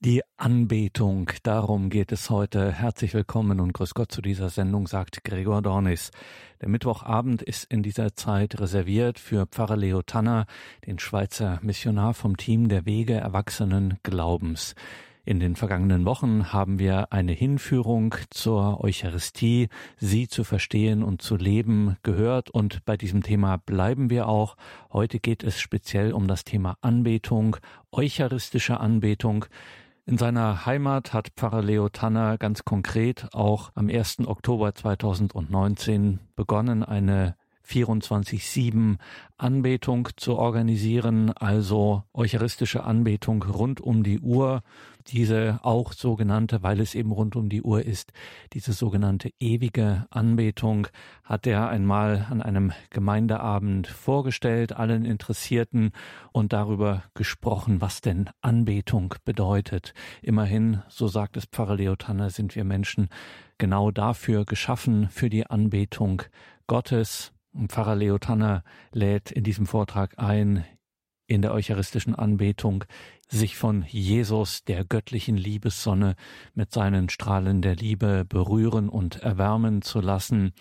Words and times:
Die 0.00 0.22
Anbetung, 0.36 1.28
darum 1.42 1.90
geht 1.90 2.12
es 2.12 2.30
heute. 2.30 2.70
Herzlich 2.70 3.14
willkommen 3.14 3.58
und 3.58 3.72
grüß 3.72 3.94
Gott 3.94 4.12
zu 4.12 4.22
dieser 4.22 4.48
Sendung, 4.48 4.86
sagt 4.86 5.24
Gregor 5.24 5.60
Dornis. 5.60 6.12
Der 6.60 6.68
Mittwochabend 6.68 7.42
ist 7.42 7.64
in 7.64 7.82
dieser 7.82 8.14
Zeit 8.14 8.60
reserviert 8.60 9.18
für 9.18 9.46
Pfarrer 9.46 9.76
Leo 9.76 10.02
Tanner, 10.02 10.46
den 10.86 11.00
Schweizer 11.00 11.58
Missionar 11.62 12.14
vom 12.14 12.36
Team 12.36 12.68
der 12.68 12.86
Wege 12.86 13.14
Erwachsenen 13.14 13.98
Glaubens. 14.04 14.76
In 15.24 15.40
den 15.40 15.56
vergangenen 15.56 16.04
Wochen 16.04 16.52
haben 16.52 16.78
wir 16.78 17.12
eine 17.12 17.32
Hinführung 17.32 18.14
zur 18.30 18.84
Eucharistie, 18.84 19.68
sie 19.96 20.28
zu 20.28 20.44
verstehen 20.44 21.02
und 21.02 21.22
zu 21.22 21.34
leben, 21.34 21.96
gehört 22.04 22.50
und 22.50 22.84
bei 22.84 22.96
diesem 22.96 23.24
Thema 23.24 23.56
bleiben 23.56 24.10
wir 24.10 24.28
auch. 24.28 24.56
Heute 24.92 25.18
geht 25.18 25.42
es 25.42 25.60
speziell 25.60 26.12
um 26.12 26.28
das 26.28 26.44
Thema 26.44 26.76
Anbetung, 26.82 27.56
eucharistische 27.90 28.78
Anbetung. 28.78 29.46
In 30.08 30.16
seiner 30.16 30.64
Heimat 30.64 31.12
hat 31.12 31.32
Pfarrer 31.36 31.60
Leo 31.60 31.90
Tanner 31.90 32.38
ganz 32.38 32.64
konkret 32.64 33.28
auch 33.34 33.72
am 33.74 33.90
1. 33.90 34.20
Oktober 34.26 34.74
2019 34.74 36.18
begonnen, 36.34 36.82
eine 36.82 37.36
24-7 37.68 38.96
Anbetung 39.36 40.08
zu 40.16 40.36
organisieren, 40.36 41.30
also 41.30 42.02
eucharistische 42.12 42.84
Anbetung 42.84 43.42
rund 43.42 43.80
um 43.80 44.02
die 44.02 44.20
Uhr. 44.20 44.62
Diese 45.08 45.60
auch 45.62 45.92
sogenannte, 45.92 46.62
weil 46.62 46.80
es 46.80 46.94
eben 46.94 47.12
rund 47.12 47.34
um 47.36 47.48
die 47.48 47.62
Uhr 47.62 47.82
ist, 47.82 48.12
diese 48.52 48.72
sogenannte 48.72 49.30
ewige 49.40 50.06
Anbetung 50.10 50.88
hat 51.24 51.46
er 51.46 51.68
einmal 51.68 52.26
an 52.28 52.42
einem 52.42 52.72
Gemeindeabend 52.90 53.86
vorgestellt, 53.86 54.74
allen 54.74 55.04
Interessierten 55.04 55.92
und 56.32 56.52
darüber 56.52 57.04
gesprochen, 57.14 57.80
was 57.80 58.00
denn 58.02 58.28
Anbetung 58.42 59.14
bedeutet. 59.24 59.94
Immerhin, 60.20 60.82
so 60.88 61.08
sagt 61.08 61.36
es 61.38 61.46
Pfarrer 61.46 61.76
Leo 61.76 61.96
Tanner, 61.96 62.28
sind 62.28 62.54
wir 62.54 62.64
Menschen 62.64 63.08
genau 63.56 63.90
dafür 63.90 64.44
geschaffen, 64.44 65.08
für 65.10 65.30
die 65.30 65.46
Anbetung 65.46 66.22
Gottes, 66.66 67.32
Pfarrer 67.66 67.96
Leo 67.96 68.18
Tanner 68.18 68.62
lädt 68.92 69.32
in 69.32 69.42
diesem 69.42 69.66
Vortrag 69.66 70.18
ein, 70.18 70.64
in 71.26 71.42
der 71.42 71.52
eucharistischen 71.52 72.14
Anbetung 72.14 72.84
sich 73.28 73.56
von 73.56 73.84
Jesus, 73.88 74.64
der 74.64 74.84
göttlichen 74.84 75.36
Liebessonne, 75.36 76.14
mit 76.54 76.72
seinen 76.72 77.08
Strahlen 77.08 77.60
der 77.60 77.74
Liebe 77.74 78.24
berühren 78.24 78.88
und 78.88 79.16
erwärmen 79.16 79.82
zu 79.82 80.00
lassen. 80.00 80.52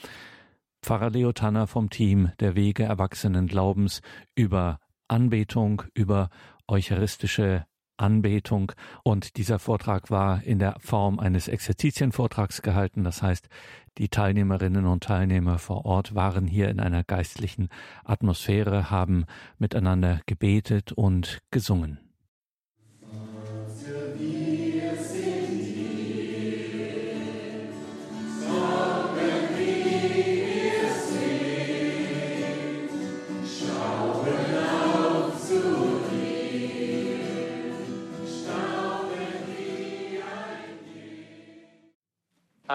Pfarrer 0.82 1.12
Leo 1.12 1.32
Tanner 1.32 1.68
vom 1.68 1.90
Team 1.90 2.32
der 2.40 2.56
Wege 2.56 2.84
Erwachsenen 2.84 3.48
Glaubens 3.48 4.02
über 4.36 4.80
Anbetung, 5.08 5.84
über 5.94 6.30
eucharistische 6.68 7.66
Anbetung. 7.98 8.72
Und 9.04 9.38
dieser 9.38 9.60
Vortrag 9.60 10.10
war 10.10 10.44
in 10.44 10.60
der 10.60 10.76
Form 10.80 11.20
eines 11.20 11.48
Exerzitienvortrags 11.48 12.62
gehalten. 12.62 13.04
Das 13.04 13.22
heißt, 13.22 13.50
die 13.98 14.10
Teilnehmerinnen 14.10 14.86
und 14.86 15.04
Teilnehmer 15.04 15.60
vor 15.60 15.86
Ort 15.86 16.16
waren 16.16 16.48
hier 16.48 16.70
in 16.70 16.80
einer 16.80 17.04
geistlichen 17.04 17.70
Atmosphäre, 18.06 18.92
haben 18.92 19.26
miteinander 19.58 20.22
gebetet 20.26 20.92
und 20.92 21.40
gesungen. 21.52 22.07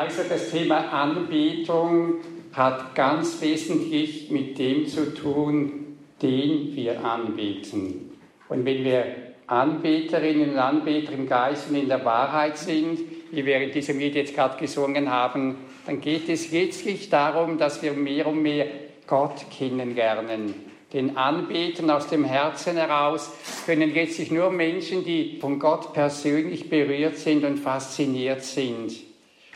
Also 0.02 0.24
das 0.28 0.50
Thema 0.50 0.78
Anbetung 0.92 2.14
hat 2.52 2.96
ganz 2.96 3.40
wesentlich 3.40 4.32
mit 4.32 4.58
dem 4.58 4.84
zu 4.88 5.14
tun, 5.14 5.96
den 6.20 6.74
wir 6.74 7.04
anbeten. 7.04 8.10
Und 8.48 8.64
wenn 8.64 8.82
wir 8.82 9.04
Anbeterinnen 9.46 10.50
und 10.50 10.58
Anbeter 10.58 11.12
im 11.12 11.28
Geist 11.28 11.70
und 11.70 11.76
in 11.76 11.86
der 11.86 12.04
Wahrheit 12.04 12.58
sind, 12.58 12.98
wie 13.30 13.46
wir 13.46 13.60
in 13.60 13.70
diesem 13.70 14.00
Lied 14.00 14.16
jetzt 14.16 14.34
gerade 14.34 14.58
gesungen 14.58 15.08
haben, 15.08 15.54
dann 15.86 16.00
geht 16.00 16.28
es 16.28 16.50
letztlich 16.50 17.08
darum, 17.08 17.56
dass 17.56 17.80
wir 17.80 17.92
mehr 17.92 18.26
und 18.26 18.42
mehr 18.42 18.66
Gott 19.06 19.44
kennenlernen. 19.56 20.52
Den 20.92 21.16
Anbeten 21.16 21.90
aus 21.90 22.08
dem 22.08 22.24
Herzen 22.24 22.76
heraus 22.76 23.30
können 23.66 23.94
letztlich 23.94 24.32
nur 24.32 24.50
Menschen, 24.50 25.04
die 25.04 25.38
von 25.40 25.60
Gott 25.60 25.92
persönlich 25.92 26.68
berührt 26.68 27.18
sind 27.18 27.44
und 27.44 27.58
fasziniert 27.58 28.42
sind. 28.42 29.11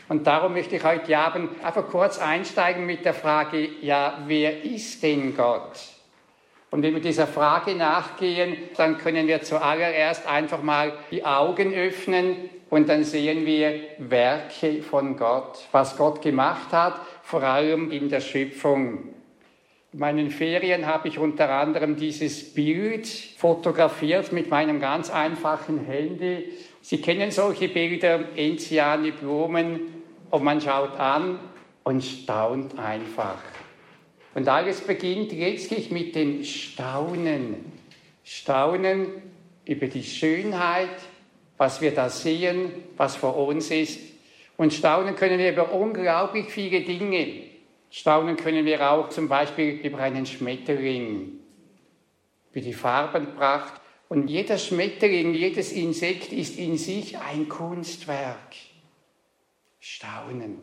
Und 0.09 0.25
darum 0.25 0.53
möchte 0.53 0.77
ich 0.77 0.83
heute 0.83 1.17
Abend 1.17 1.63
einfach 1.63 1.87
kurz 1.87 2.17
einsteigen 2.17 2.85
mit 2.85 3.03
der 3.03 3.13
Frage, 3.13 3.67
ja, 3.81 4.19
wer 4.25 4.63
ist 4.63 5.03
denn 5.03 5.35
Gott? 5.35 5.73
Und 6.69 6.83
wenn 6.83 6.93
wir 6.93 7.01
dieser 7.01 7.27
Frage 7.27 7.75
nachgehen, 7.75 8.57
dann 8.75 8.97
können 8.97 9.27
wir 9.27 9.41
zuallererst 9.41 10.27
einfach 10.27 10.61
mal 10.61 10.93
die 11.11 11.25
Augen 11.25 11.73
öffnen 11.73 12.49
und 12.69 12.89
dann 12.89 13.03
sehen 13.03 13.45
wir 13.45 13.81
Werke 13.99 14.81
von 14.81 15.15
Gott, 15.15 15.59
was 15.71 15.95
Gott 15.95 16.21
gemacht 16.21 16.71
hat, 16.73 16.99
vor 17.23 17.43
allem 17.43 17.91
in 17.91 18.09
der 18.09 18.19
Schöpfung. 18.19 19.13
In 19.93 19.99
meinen 19.99 20.29
Ferien 20.29 20.85
habe 20.85 21.07
ich 21.07 21.17
unter 21.17 21.49
anderem 21.49 21.95
dieses 21.95 22.53
Bild 22.53 23.07
fotografiert 23.07 24.33
mit 24.33 24.49
meinem 24.49 24.81
ganz 24.81 25.09
einfachen 25.09 25.85
Handy. 25.85 26.51
Sie 26.81 27.01
kennen 27.01 27.31
solche 27.31 27.69
Bilder, 27.69 28.19
Enziane 28.35 29.13
Blumen, 29.13 29.96
und 30.31 30.43
man 30.43 30.61
schaut 30.61 30.99
an 30.99 31.39
und 31.83 32.03
staunt 32.03 32.77
einfach. 32.77 33.41
Und 34.35 34.47
alles 34.47 34.81
beginnt 34.81 35.31
letztlich 35.31 35.89
mit 35.89 36.15
dem 36.15 36.43
Staunen. 36.43 37.71
Staunen 38.23 39.07
über 39.65 39.87
die 39.87 40.03
Schönheit, 40.03 40.89
was 41.57 41.81
wir 41.81 41.91
da 41.91 42.09
sehen, 42.09 42.71
was 42.97 43.15
vor 43.15 43.35
uns 43.37 43.71
ist. 43.71 43.99
Und 44.57 44.73
staunen 44.73 45.15
können 45.15 45.39
wir 45.39 45.51
über 45.51 45.73
unglaublich 45.73 46.47
viele 46.47 46.81
Dinge. 46.81 47.43
Staunen 47.89 48.35
können 48.37 48.65
wir 48.65 48.91
auch 48.91 49.09
zum 49.09 49.27
Beispiel 49.27 49.79
über 49.83 49.99
einen 49.99 50.25
Schmetterling, 50.25 51.39
über 52.51 52.61
die 52.61 52.73
Farbenpracht. 52.73 53.81
Und 54.09 54.29
jeder 54.29 54.57
Schmetterling, 54.57 55.33
jedes 55.33 55.71
Insekt 55.71 56.31
ist 56.31 56.57
in 56.57 56.77
sich 56.77 57.17
ein 57.17 57.49
Kunstwerk. 57.49 58.55
Staunen. 59.79 60.59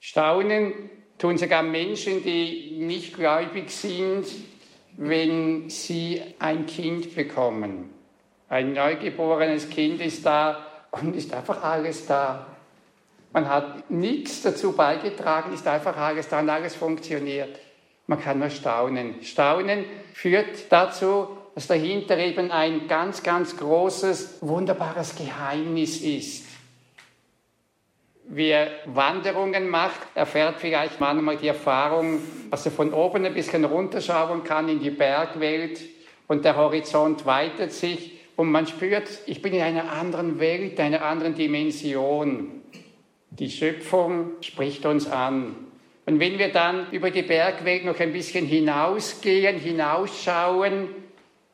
Staunen 0.00 0.90
tun 1.18 1.38
sogar 1.38 1.62
Menschen, 1.62 2.22
die 2.22 2.78
nicht 2.78 3.14
gläubig 3.14 3.70
sind, 3.70 4.26
wenn 4.96 5.70
sie 5.70 6.22
ein 6.38 6.66
Kind 6.66 7.14
bekommen. 7.14 7.90
Ein 8.48 8.72
neugeborenes 8.72 9.70
Kind 9.70 10.00
ist 10.00 10.26
da 10.26 10.66
und 10.90 11.14
ist 11.14 11.32
einfach 11.32 11.62
alles 11.62 12.06
da. 12.06 12.46
Man 13.32 13.48
hat 13.48 13.90
nichts 13.90 14.42
dazu 14.42 14.72
beigetragen, 14.72 15.52
ist 15.52 15.66
einfach 15.68 15.96
alles 15.96 16.28
da 16.28 16.40
und 16.40 16.48
alles 16.48 16.74
funktioniert. 16.74 17.60
Man 18.08 18.20
kann 18.20 18.40
nur 18.40 18.50
staunen. 18.50 19.22
Staunen 19.22 19.84
führt 20.14 20.72
dazu, 20.72 21.28
dass 21.54 21.68
dahinter 21.68 22.18
eben 22.18 22.50
ein 22.50 22.88
ganz, 22.88 23.22
ganz 23.22 23.56
großes, 23.56 24.38
wunderbares 24.40 25.14
Geheimnis 25.14 26.00
ist 26.00 26.49
wer 28.30 28.70
Wanderungen 28.86 29.68
macht, 29.68 30.00
erfährt 30.14 30.60
vielleicht 30.60 31.00
manchmal 31.00 31.36
die 31.36 31.48
Erfahrung, 31.48 32.20
dass 32.50 32.64
er 32.64 32.72
von 32.72 32.92
oben 32.92 33.24
ein 33.26 33.34
bisschen 33.34 33.64
runterschauen 33.64 34.44
kann 34.44 34.68
in 34.68 34.80
die 34.80 34.90
Bergwelt 34.90 35.80
und 36.28 36.44
der 36.44 36.56
Horizont 36.56 37.26
weitet 37.26 37.72
sich 37.72 38.20
und 38.36 38.50
man 38.50 38.66
spürt, 38.66 39.08
ich 39.26 39.42
bin 39.42 39.52
in 39.52 39.62
einer 39.62 39.92
anderen 39.92 40.38
Welt, 40.38 40.78
einer 40.78 41.02
anderen 41.04 41.34
Dimension. 41.34 42.62
Die 43.30 43.50
Schöpfung 43.50 44.30
spricht 44.40 44.86
uns 44.86 45.08
an. 45.08 45.56
Und 46.06 46.20
wenn 46.20 46.38
wir 46.38 46.50
dann 46.50 46.90
über 46.92 47.10
die 47.10 47.22
Bergwelt 47.22 47.84
noch 47.84 47.98
ein 47.98 48.12
bisschen 48.12 48.46
hinausgehen, 48.46 49.58
hinausschauen, 49.58 50.88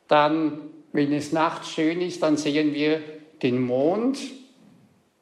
dann, 0.08 0.60
wenn 0.92 1.12
es 1.12 1.32
nachts 1.32 1.72
schön 1.72 2.00
ist, 2.00 2.22
dann 2.22 2.36
sehen 2.36 2.72
wir 2.72 3.00
den 3.42 3.60
Mond 3.60 4.18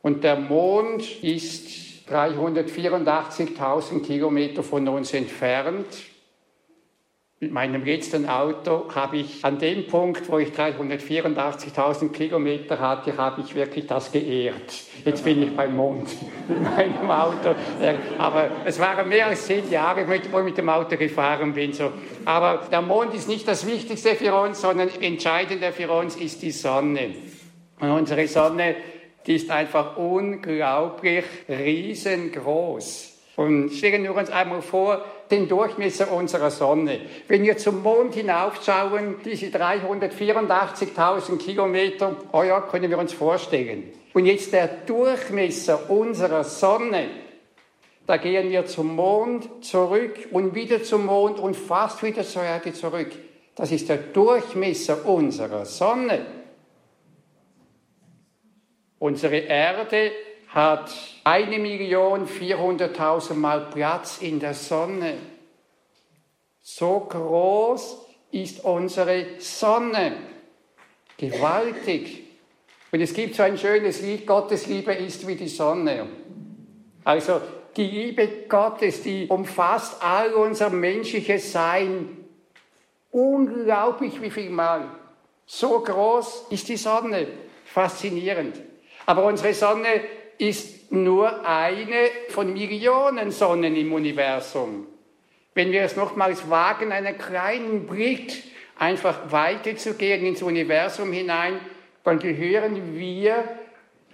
und 0.04 0.22
der 0.22 0.36
Mond 0.36 1.22
ist 1.22 1.66
384.000 2.10 4.04
Kilometer 4.04 4.62
von 4.62 4.86
uns 4.86 5.14
entfernt. 5.14 5.86
Mit 7.40 7.50
meinem 7.50 7.82
letzten 7.86 8.28
Auto 8.28 8.84
habe 8.94 9.16
ich 9.16 9.42
an 9.42 9.58
dem 9.58 9.86
Punkt, 9.86 10.28
wo 10.30 10.38
ich 10.38 10.50
384.000 10.50 12.12
Kilometer 12.12 12.78
hatte, 12.78 13.16
habe 13.16 13.40
ich 13.40 13.54
wirklich 13.54 13.86
das 13.86 14.12
geehrt. 14.12 14.74
Jetzt 15.06 15.24
bin 15.24 15.42
ich 15.42 15.56
beim 15.56 15.74
Mond 15.74 16.10
mit 16.48 16.60
meinem 16.60 17.10
Auto. 17.10 17.54
Aber 18.18 18.50
es 18.66 18.78
waren 18.78 19.08
mehr 19.08 19.28
als 19.28 19.46
zehn 19.46 19.70
Jahre, 19.70 20.06
wo 20.06 20.12
ich 20.12 20.44
mit 20.44 20.58
dem 20.58 20.68
Auto 20.68 20.98
gefahren 20.98 21.54
bin. 21.54 21.72
Aber 22.26 22.66
der 22.70 22.82
Mond 22.82 23.14
ist 23.14 23.26
nicht 23.26 23.48
das 23.48 23.66
Wichtigste 23.66 24.16
für 24.16 24.34
uns, 24.34 24.60
sondern 24.60 24.90
entscheidender 25.00 25.72
für 25.72 25.90
uns 25.90 26.16
ist 26.16 26.42
die 26.42 26.50
Sonne. 26.50 27.14
Und 27.80 27.90
unsere 27.90 28.28
Sonne, 28.28 28.76
die 29.26 29.36
ist 29.36 29.50
einfach 29.50 29.96
unglaublich 29.96 31.24
riesengroß. 31.48 33.12
Und 33.36 33.72
stellen 33.72 34.04
wir 34.04 34.14
uns 34.14 34.30
einmal 34.30 34.62
vor, 34.62 35.04
den 35.30 35.48
Durchmesser 35.48 36.12
unserer 36.12 36.50
Sonne. 36.50 37.00
Wenn 37.26 37.42
wir 37.42 37.56
zum 37.56 37.82
Mond 37.82 38.14
hinaufschauen, 38.14 39.16
diese 39.24 39.46
384.000 39.46 41.38
Kilometer, 41.38 42.16
oh 42.32 42.42
ja, 42.42 42.60
können 42.60 42.90
wir 42.90 42.98
uns 42.98 43.12
vorstellen. 43.12 43.90
Und 44.12 44.26
jetzt 44.26 44.52
der 44.52 44.68
Durchmesser 44.68 45.90
unserer 45.90 46.44
Sonne, 46.44 47.08
da 48.06 48.18
gehen 48.18 48.50
wir 48.50 48.66
zum 48.66 48.94
Mond 48.94 49.64
zurück 49.64 50.28
und 50.30 50.54
wieder 50.54 50.82
zum 50.82 51.06
Mond 51.06 51.40
und 51.40 51.56
fast 51.56 52.02
wieder 52.02 52.22
zur 52.22 52.42
Erde 52.42 52.72
zurück. 52.72 53.10
Das 53.56 53.72
ist 53.72 53.88
der 53.88 53.96
Durchmesser 53.96 55.06
unserer 55.06 55.64
Sonne. 55.64 56.43
Unsere 58.98 59.36
Erde 59.38 60.12
hat 60.48 60.94
eine 61.24 61.58
Million 61.58 62.26
vierhunderttausend 62.26 63.40
Mal 63.40 63.70
Platz 63.72 64.18
in 64.20 64.38
der 64.38 64.54
Sonne. 64.54 65.14
So 66.60 67.00
groß 67.00 67.98
ist 68.30 68.64
unsere 68.64 69.40
Sonne. 69.40 70.12
Gewaltig. 71.16 72.22
Und 72.92 73.00
es 73.00 73.12
gibt 73.12 73.34
so 73.34 73.42
ein 73.42 73.58
schönes 73.58 74.00
Lied, 74.00 74.26
Gottes 74.26 74.66
Liebe 74.66 74.92
ist 74.92 75.26
wie 75.26 75.34
die 75.34 75.48
Sonne. 75.48 76.06
Also 77.02 77.40
die 77.76 77.86
Liebe 77.86 78.28
Gottes, 78.48 79.02
die 79.02 79.26
umfasst 79.28 80.02
all 80.02 80.32
unser 80.34 80.70
menschliches 80.70 81.50
Sein. 81.52 82.24
Unglaublich 83.10 84.20
wie 84.22 84.30
viel 84.30 84.50
Mal. 84.50 84.88
So 85.46 85.80
groß 85.80 86.46
ist 86.50 86.68
die 86.68 86.76
Sonne. 86.76 87.26
Faszinierend. 87.64 88.60
Aber 89.06 89.24
unsere 89.24 89.54
Sonne 89.54 90.00
ist 90.38 90.92
nur 90.92 91.46
eine 91.46 92.08
von 92.28 92.52
Millionen 92.52 93.30
Sonnen 93.30 93.76
im 93.76 93.92
Universum. 93.92 94.86
Wenn 95.54 95.70
wir 95.70 95.82
es 95.82 95.96
nochmals 95.96 96.48
wagen, 96.50 96.92
einen 96.92 97.16
kleinen 97.16 97.86
Blick 97.86 98.42
einfach 98.78 99.30
weiterzugehen 99.30 100.26
ins 100.26 100.42
Universum 100.42 101.12
hinein, 101.12 101.60
dann 102.02 102.18
gehören 102.18 102.98
wir 102.98 103.44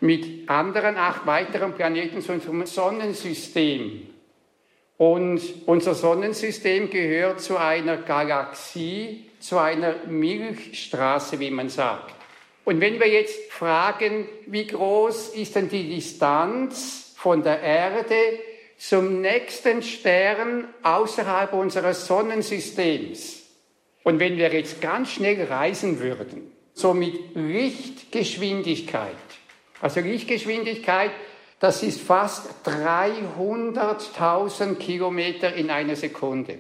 mit 0.01 0.49
anderen 0.49 0.97
acht 0.97 1.27
weiteren 1.27 1.75
Planeten 1.75 2.21
zu 2.23 2.33
unserem 2.33 2.65
Sonnensystem. 2.67 4.07
Und 4.97 5.41
unser 5.67 5.95
Sonnensystem 5.95 6.91
gehört 6.91 7.41
zu 7.41 7.57
einer 7.57 7.97
Galaxie, 7.97 9.31
zu 9.39 9.59
einer 9.59 9.95
Milchstraße, 10.07 11.41
wie 11.41 11.51
man 11.51 11.71
sagt. 11.71 12.20
Und 12.65 12.81
wenn 12.81 12.99
wir 13.01 13.09
jetzt 13.09 13.51
fragen, 13.51 14.29
wie 14.47 14.67
groß 14.67 15.31
ist 15.31 15.57
denn 15.57 15.69
die 15.69 15.95
Distanz 15.95 17.13
von 17.17 17.43
der 17.43 17.61
Erde 17.61 18.15
zum 18.79 19.21
nächsten 19.21 19.83
Stern 19.83 20.69
außerhalb 20.83 21.53
unseres 21.53 22.07
Sonnensystems? 22.07 23.41
Und 24.03 24.19
wenn 24.21 24.39
wir 24.39 24.51
jetzt 24.53 24.81
ganz 24.81 25.13
schnell 25.13 25.45
reisen 25.45 26.01
würden, 26.01 26.51
so 26.73 26.95
mit 26.95 27.35
Lichtgeschwindigkeit, 27.35 29.15
also 29.81 30.01
Lichtgeschwindigkeit, 30.01 31.13
das 31.59 31.83
ist 31.83 32.01
fast 32.01 32.67
300.000 32.67 34.77
Kilometer 34.77 35.53
in 35.55 35.71
einer 35.71 35.97
Sekunde. 35.97 36.59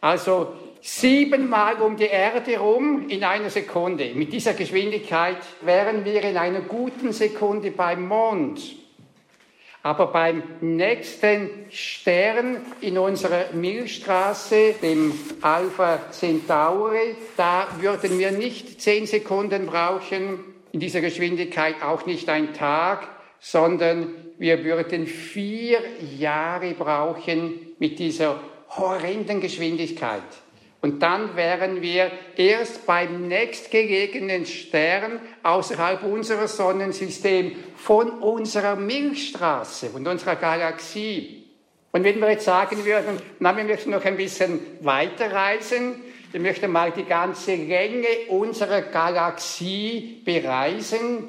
Also 0.00 0.54
siebenmal 0.86 1.80
um 1.80 1.96
die 1.96 2.04
Erde 2.04 2.58
rum 2.58 3.08
in 3.08 3.24
einer 3.24 3.48
Sekunde. 3.48 4.12
Mit 4.14 4.34
dieser 4.34 4.52
Geschwindigkeit 4.52 5.38
wären 5.62 6.04
wir 6.04 6.22
in 6.22 6.36
einer 6.36 6.60
guten 6.60 7.10
Sekunde 7.10 7.70
beim 7.70 8.06
Mond. 8.06 8.60
Aber 9.82 10.08
beim 10.08 10.42
nächsten 10.60 11.48
Stern 11.70 12.58
in 12.82 12.98
unserer 12.98 13.46
Milchstraße, 13.54 14.74
dem 14.82 15.12
Alpha 15.40 16.10
Centauri, 16.10 17.16
da 17.38 17.66
würden 17.80 18.18
wir 18.18 18.32
nicht 18.32 18.82
zehn 18.82 19.06
Sekunden 19.06 19.64
brauchen, 19.64 20.38
in 20.72 20.80
dieser 20.80 21.00
Geschwindigkeit 21.00 21.82
auch 21.82 22.04
nicht 22.04 22.28
ein 22.28 22.52
Tag, 22.52 23.08
sondern 23.40 24.08
wir 24.36 24.62
würden 24.64 25.06
vier 25.06 25.78
Jahre 26.18 26.74
brauchen 26.74 27.74
mit 27.78 27.98
dieser 27.98 28.38
horrenden 28.68 29.40
Geschwindigkeit. 29.40 30.22
Und 30.84 31.02
dann 31.02 31.34
wären 31.34 31.80
wir 31.80 32.10
erst 32.36 32.84
beim 32.84 33.26
nächstgelegenen 33.26 34.44
Stern 34.44 35.18
außerhalb 35.42 36.02
unseres 36.02 36.58
Sonnensystems 36.58 37.54
von 37.74 38.10
unserer 38.10 38.76
Milchstraße 38.76 39.88
und 39.94 40.06
unserer 40.06 40.36
Galaxie. 40.36 41.46
Und 41.90 42.04
wenn 42.04 42.20
wir 42.20 42.32
jetzt 42.32 42.44
sagen 42.44 42.84
würden, 42.84 43.16
na, 43.38 43.56
wir 43.56 43.64
möchten 43.64 43.92
noch 43.92 44.04
ein 44.04 44.18
bisschen 44.18 44.60
weiterreisen, 44.82 46.02
wir 46.32 46.40
möchten 46.40 46.70
mal 46.70 46.92
die 46.92 47.06
ganze 47.06 47.54
Länge 47.54 48.28
unserer 48.28 48.82
Galaxie 48.82 50.20
bereisen 50.22 51.28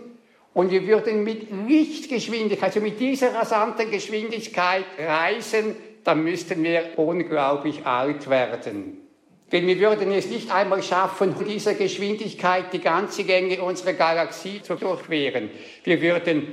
und 0.53 0.69
wir 0.69 0.85
würden 0.85 1.23
mit 1.23 1.47
Lichtgeschwindigkeit, 1.65 2.75
also 2.75 2.81
mit 2.81 2.99
dieser 2.99 3.33
rasanten 3.33 3.89
Geschwindigkeit 3.89 4.83
reisen, 4.99 5.77
dann 6.03 6.25
müssten 6.25 6.61
wir 6.61 6.99
unglaublich 6.99 7.85
alt 7.85 8.29
werden. 8.29 9.04
Denn 9.51 9.67
wir 9.67 9.79
würden 9.79 10.11
es 10.11 10.27
nicht 10.27 10.49
einmal 10.51 10.81
schaffen, 10.81 11.35
mit 11.37 11.47
dieser 11.47 11.75
Geschwindigkeit 11.75 12.73
die 12.73 12.79
ganze 12.79 13.21
Länge 13.21 13.61
unserer 13.61 13.93
Galaxie 13.93 14.61
zu 14.61 14.75
durchqueren. 14.75 15.51
Wir 15.83 16.01
würden 16.01 16.47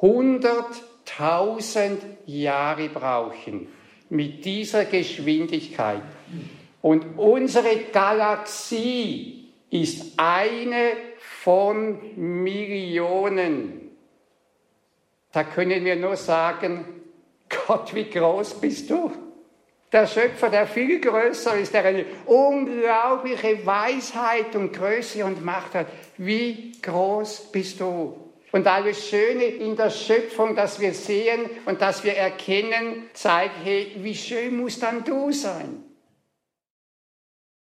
100.000 0.00 1.98
Jahre 2.26 2.88
brauchen 2.88 3.68
mit 4.08 4.44
dieser 4.44 4.86
Geschwindigkeit. 4.86 6.02
Und 6.82 7.16
unsere 7.16 7.76
Galaxie 7.92 9.52
ist 9.70 10.18
eine 10.18 10.90
von 11.18 11.98
Millionen. 12.16 13.90
Da 15.32 15.44
können 15.44 15.84
wir 15.84 15.96
nur 15.96 16.16
sagen, 16.16 16.84
Gott, 17.66 17.94
wie 17.94 18.10
groß 18.10 18.60
bist 18.60 18.90
du? 18.90 19.12
Der 19.92 20.06
Schöpfer, 20.06 20.48
der 20.48 20.66
viel 20.66 21.00
größer 21.00 21.58
ist, 21.58 21.74
der 21.74 21.84
eine 21.84 22.06
unglaubliche 22.24 23.64
Weisheit 23.66 24.56
und 24.56 24.72
Größe 24.72 25.22
und 25.24 25.44
Macht 25.44 25.74
hat. 25.74 25.86
Wie 26.16 26.72
groß 26.80 27.52
bist 27.52 27.78
du? 27.80 28.18
Und 28.52 28.66
alles 28.66 29.08
Schöne 29.08 29.44
in 29.44 29.76
der 29.76 29.90
Schöpfung, 29.90 30.56
das 30.56 30.80
wir 30.80 30.94
sehen 30.94 31.48
und 31.66 31.82
das 31.82 32.04
wir 32.04 32.16
erkennen, 32.16 33.10
zeigt, 33.12 33.56
hey, 33.64 33.92
wie 33.98 34.14
schön 34.14 34.56
muss 34.56 34.78
dann 34.78 35.04
du 35.04 35.30
sein? 35.30 35.84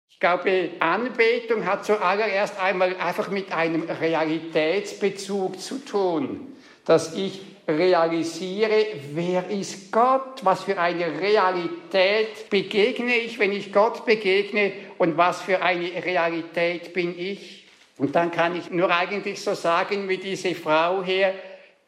Ich 0.09 0.19
glaube, 0.19 0.71
Anbetung 0.79 1.65
hat 1.65 1.85
zuallererst 1.85 2.59
einmal 2.59 2.95
einfach 2.97 3.29
mit 3.29 3.51
einem 3.51 3.83
Realitätsbezug 3.83 5.59
zu 5.59 5.77
tun, 5.85 6.55
dass 6.85 7.13
ich 7.15 7.56
realisiere, 7.67 8.85
wer 9.13 9.49
ist 9.49 9.91
Gott, 9.91 10.43
was 10.43 10.63
für 10.63 10.79
eine 10.79 11.19
Realität 11.19 12.49
begegne 12.49 13.15
ich, 13.15 13.39
wenn 13.39 13.51
ich 13.51 13.73
Gott 13.73 14.05
begegne 14.05 14.71
und 14.97 15.17
was 15.17 15.41
für 15.41 15.61
eine 15.61 16.03
Realität 16.03 16.93
bin 16.93 17.17
ich. 17.19 17.65
Und 17.97 18.15
dann 18.15 18.31
kann 18.31 18.55
ich 18.55 18.71
nur 18.71 18.89
eigentlich 18.89 19.41
so 19.41 19.53
sagen 19.53 20.07
wie 20.07 20.17
diese 20.17 20.55
Frau 20.55 21.03
hier, 21.03 21.33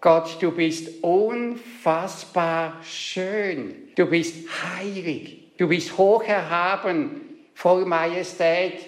Gott, 0.02 0.38
du 0.42 0.52
bist 0.52 1.04
unfassbar 1.04 2.78
schön, 2.84 3.90
du 3.96 4.06
bist 4.06 4.48
heilig, 4.64 5.56
du 5.58 5.68
bist 5.68 5.98
hoch 5.98 6.24
erhaben, 6.24 7.22
voll 7.54 7.86
Majestät. 7.86 8.80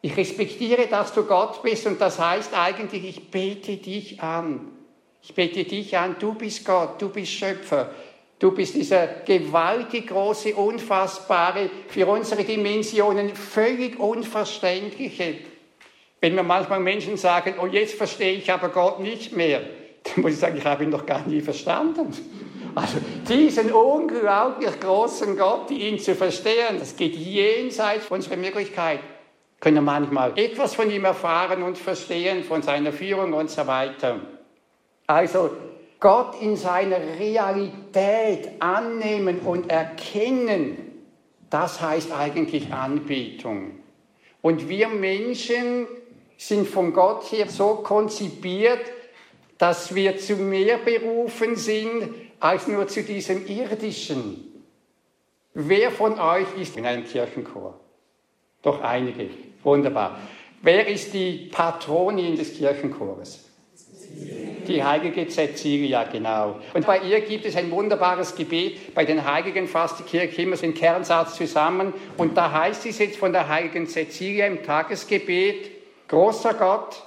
Ich 0.00 0.16
respektiere, 0.16 0.86
dass 0.86 1.12
du 1.12 1.24
Gott 1.24 1.62
bist 1.62 1.86
und 1.86 2.00
das 2.00 2.18
heißt 2.18 2.54
eigentlich, 2.54 3.04
ich 3.04 3.30
bete 3.30 3.76
dich 3.76 4.22
an. 4.22 4.75
Ich 5.28 5.34
bete 5.34 5.64
dich 5.64 5.98
an, 5.98 6.14
du 6.20 6.34
bist 6.34 6.64
Gott, 6.64 7.02
du 7.02 7.08
bist 7.08 7.32
Schöpfer. 7.32 7.90
Du 8.38 8.52
bist 8.52 8.76
dieser 8.76 9.08
gewaltig 9.26 10.06
große, 10.06 10.54
unfassbare, 10.54 11.68
für 11.88 12.06
unsere 12.06 12.44
Dimensionen 12.44 13.34
völlig 13.34 13.98
unverständliche. 13.98 15.38
Wenn 16.20 16.36
mir 16.36 16.44
manchmal 16.44 16.78
Menschen 16.78 17.16
sagen, 17.16 17.54
oh 17.60 17.66
jetzt 17.66 17.94
verstehe 17.94 18.34
ich 18.34 18.52
aber 18.52 18.68
Gott 18.68 19.00
nicht 19.00 19.36
mehr, 19.36 19.62
dann 20.04 20.22
muss 20.22 20.34
ich 20.34 20.38
sagen, 20.38 20.58
ich 20.58 20.64
habe 20.64 20.84
ihn 20.84 20.92
doch 20.92 21.04
gar 21.04 21.26
nie 21.26 21.40
verstanden. 21.40 22.14
Also 22.76 22.98
diesen 23.28 23.72
unglaublich 23.72 24.78
großen 24.78 25.36
Gott, 25.36 25.72
ihn 25.72 25.98
zu 25.98 26.14
verstehen, 26.14 26.78
das 26.78 26.94
geht 26.94 27.16
jenseits 27.16 28.06
unserer 28.08 28.36
Möglichkeit. 28.36 29.00
Können 29.58 29.82
manchmal 29.82 30.38
etwas 30.38 30.76
von 30.76 30.88
ihm 30.88 31.04
erfahren 31.04 31.64
und 31.64 31.78
verstehen, 31.78 32.44
von 32.44 32.62
seiner 32.62 32.92
Führung 32.92 33.32
und 33.32 33.50
so 33.50 33.66
weiter. 33.66 34.20
Also 35.06 35.50
Gott 36.00 36.40
in 36.40 36.56
seiner 36.56 36.98
Realität 37.18 38.50
annehmen 38.60 39.40
und 39.40 39.70
erkennen, 39.70 41.04
das 41.48 41.80
heißt 41.80 42.12
eigentlich 42.12 42.72
Anbetung. 42.72 43.78
Und 44.42 44.68
wir 44.68 44.88
Menschen 44.88 45.86
sind 46.36 46.68
von 46.68 46.92
Gott 46.92 47.24
her 47.32 47.48
so 47.48 47.76
konzipiert, 47.76 48.80
dass 49.58 49.94
wir 49.94 50.18
zu 50.18 50.36
mehr 50.36 50.78
berufen 50.78 51.56
sind 51.56 52.14
als 52.40 52.68
nur 52.68 52.86
zu 52.88 53.02
diesem 53.02 53.46
irdischen. 53.46 54.62
Wer 55.54 55.90
von 55.90 56.18
euch 56.20 56.46
ist 56.60 56.76
in 56.76 56.84
einem 56.84 57.04
Kirchenchor? 57.04 57.80
Doch 58.60 58.82
einige. 58.82 59.30
Wunderbar. 59.62 60.20
Wer 60.60 60.86
ist 60.86 61.14
die 61.14 61.48
Patronin 61.50 62.36
des 62.36 62.54
Kirchenchores? 62.54 63.45
Die 64.66 64.82
heilige 64.82 65.28
Cecilia, 65.28 66.04
genau. 66.04 66.60
Und 66.74 66.86
bei 66.86 66.98
ihr 67.00 67.20
gibt 67.20 67.44
es 67.44 67.56
ein 67.56 67.70
wunderbares 67.70 68.34
Gebet. 68.34 68.94
Bei 68.94 69.04
den 69.04 69.24
Heiligen 69.24 69.68
fasst 69.68 70.00
die 70.00 70.02
Kirche 70.02 70.42
immer 70.42 70.56
den 70.56 70.74
Kernsatz 70.74 71.36
zusammen. 71.36 71.92
Und 72.16 72.36
da 72.36 72.50
heißt 72.50 72.86
es 72.86 72.98
jetzt 72.98 73.16
von 73.16 73.32
der 73.32 73.48
heiligen 73.48 73.86
Cecilia 73.86 74.46
im 74.46 74.62
Tagesgebet, 74.64 75.70
großer 76.08 76.54
Gott, 76.54 77.02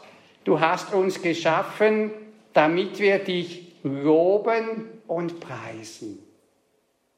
du 0.46 0.60
hast 0.60 0.94
uns 0.94 1.22
geschaffen, 1.22 2.12
damit 2.54 3.00
wir 3.00 3.20
dich 3.20 3.74
loben 3.84 4.88
und 5.08 5.40
preisen. 5.40 6.20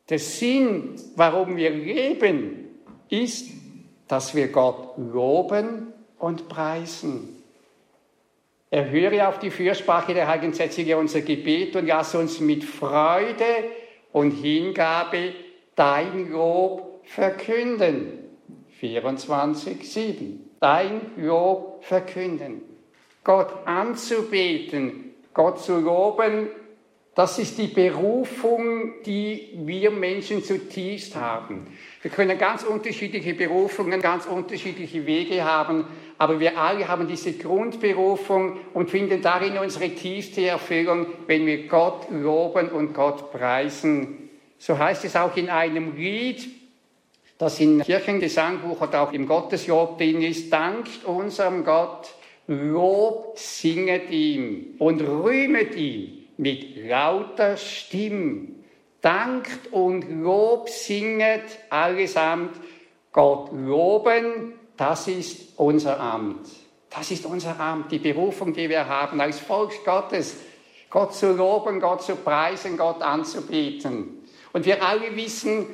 Der 0.10 0.20
Sinn, 0.20 0.96
warum 1.16 1.56
wir 1.56 1.70
leben, 1.70 2.68
ist, 3.10 3.50
dass 4.08 4.36
wir 4.36 4.48
Gott 4.48 4.98
loben 4.98 5.94
und 6.18 6.50
preisen. 6.50 7.41
Erhöre 8.72 9.28
auf 9.28 9.38
die 9.38 9.52
Fürsprache 9.52 10.14
der 10.14 10.30
Heiligen 10.30 10.54
Cecilia 10.54 10.96
unser 10.96 11.20
Gebet 11.20 11.76
und 11.76 11.88
lass 11.88 12.16
uns 12.16 12.40
mit 12.40 12.64
Freude 12.64 13.66
und 14.14 14.32
Hingabe 14.32 15.34
dein 15.76 16.32
Lob 16.32 17.02
verkünden. 17.04 18.20
24,7. 18.82 20.38
Dein 20.62 21.02
Lob 21.18 21.84
verkünden. 21.84 22.62
Gott 23.26 23.68
anzubeten, 23.68 25.16
Gott 25.34 25.60
zu 25.60 25.78
loben, 25.78 26.48
das 27.14 27.40
ist 27.40 27.58
die 27.58 27.68
Berufung, 27.68 29.04
die 29.06 29.50
wir 29.66 29.92
Menschen 29.92 30.46
zutiefst 30.46 31.18
haben. 31.18 31.68
Wir 32.02 32.10
können 32.10 32.38
ganz 32.38 32.64
unterschiedliche 32.64 33.34
Berufungen, 33.34 34.02
ganz 34.02 34.26
unterschiedliche 34.26 35.06
Wege 35.06 35.44
haben, 35.44 35.86
aber 36.22 36.40
wir 36.40 36.56
alle 36.56 36.88
haben 36.88 37.08
diese 37.08 37.34
Grundberufung 37.34 38.60
und 38.76 38.92
finden 38.92 39.24
darin 39.24 39.58
unsere 39.58 39.90
tiefste 39.90 40.46
Erfüllung, 40.46 41.08
wenn 41.26 41.48
wir 41.48 41.66
Gott 41.66 42.12
loben 42.12 42.70
und 42.70 42.94
Gott 42.94 43.32
preisen. 43.32 44.30
So 44.60 44.78
heißt 44.78 45.04
es 45.04 45.16
auch 45.16 45.36
in 45.36 45.50
einem 45.50 45.96
Lied, 45.96 46.48
das 47.40 47.60
im 47.60 47.82
Kirchengesangbuch 47.82 48.82
oder 48.82 49.02
auch 49.02 49.14
im 49.14 49.26
Gotteslob 49.26 49.98
drin 49.98 50.22
ist, 50.22 50.54
dankt 50.54 51.06
unserem 51.06 51.64
Gott, 51.64 52.14
Lob 52.46 53.40
singet 53.40 54.12
ihm 54.12 54.76
und 54.78 55.02
rühmet 55.02 55.74
ihm 55.74 56.20
mit 56.38 56.88
lauter 56.88 57.58
Stimme 57.58 58.50
dankt 59.02 59.74
und 59.74 60.06
Lob 60.22 60.70
singet 60.70 61.58
allesamt. 61.72 62.52
Gott 63.12 63.52
loben, 63.52 64.54
das 64.78 65.08
ist 65.08 65.58
unser 65.58 66.00
Amt. 66.00 66.48
Das 66.90 67.10
ist 67.12 67.26
unser 67.26 67.60
Amt, 67.60 67.92
die 67.92 68.00
Berufung, 68.00 68.54
die 68.54 68.70
wir 68.70 68.88
haben 68.88 69.22
als 69.22 69.40
Volk 69.40 69.72
Gottes. 69.86 70.36
Gott 70.90 71.16
zu 71.16 71.32
loben, 71.32 71.80
Gott 71.80 72.04
zu 72.04 72.16
preisen, 72.18 72.78
Gott 72.78 73.02
anzubeten. 73.02 74.26
Und 74.52 74.66
wir 74.66 74.84
alle 74.84 75.16
wissen, 75.16 75.66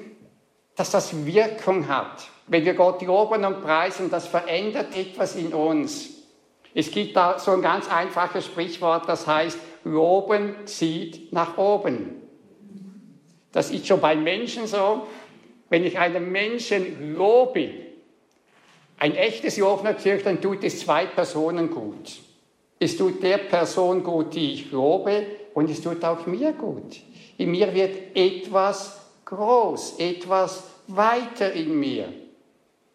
dass 0.76 0.92
das 0.92 1.26
Wirkung 1.26 1.88
hat. 1.88 2.30
Wenn 2.46 2.64
wir 2.64 2.76
Gott 2.76 3.02
loben 3.02 3.44
und 3.44 3.62
preisen, 3.62 4.12
das 4.12 4.28
verändert 4.28 4.96
etwas 4.96 5.36
in 5.36 5.54
uns. 5.54 6.10
Es 6.74 6.92
gibt 6.92 7.16
da 7.16 7.40
so 7.40 7.52
ein 7.52 7.64
ganz 7.64 7.90
einfaches 7.90 8.46
Sprichwort, 8.46 9.10
das 9.10 9.26
heißt, 9.26 9.58
Loben 9.84 10.56
zieht 10.66 11.34
nach 11.34 11.58
oben. 11.58 12.22
Das 13.52 13.72
ist 13.72 13.88
schon 13.88 14.00
bei 14.02 14.16
Menschen 14.16 14.68
so. 14.68 15.08
Wenn 15.70 15.84
ich 15.84 15.98
einen 15.98 16.32
Menschen 16.32 17.16
lobe, 17.16 17.70
ein 19.00 19.16
echtes 19.16 19.58
natürlich, 19.58 20.24
dann 20.24 20.42
tut 20.42 20.64
es 20.64 20.80
zwei 20.80 21.06
Personen 21.06 21.70
gut. 21.70 22.20
Es 22.80 22.98
tut 22.98 23.22
der 23.24 23.40
Person 23.40 24.04
gut, 24.04 24.34
die 24.36 24.54
ich 24.54 24.72
lobe, 24.72 25.26
und 25.54 25.70
es 25.70 25.82
tut 25.82 26.04
auch 26.04 26.26
mir 26.26 26.54
gut. 26.54 26.98
In 27.38 27.52
mir 27.52 27.74
wird 27.74 28.16
etwas 28.16 29.00
groß, 29.26 30.00
etwas 30.00 30.64
weiter 30.88 31.52
in 31.52 31.80
mir. 31.80 32.12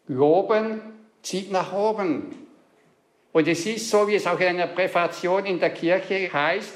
Loben 0.07 0.81
zieht 1.21 1.51
nach 1.51 1.73
oben. 1.73 2.47
Und 3.31 3.47
es 3.47 3.65
ist 3.65 3.89
so, 3.89 4.07
wie 4.07 4.15
es 4.15 4.27
auch 4.27 4.39
in 4.39 4.47
einer 4.47 4.67
Präfation 4.67 5.45
in 5.45 5.59
der 5.59 5.71
Kirche 5.71 6.31
heißt, 6.31 6.73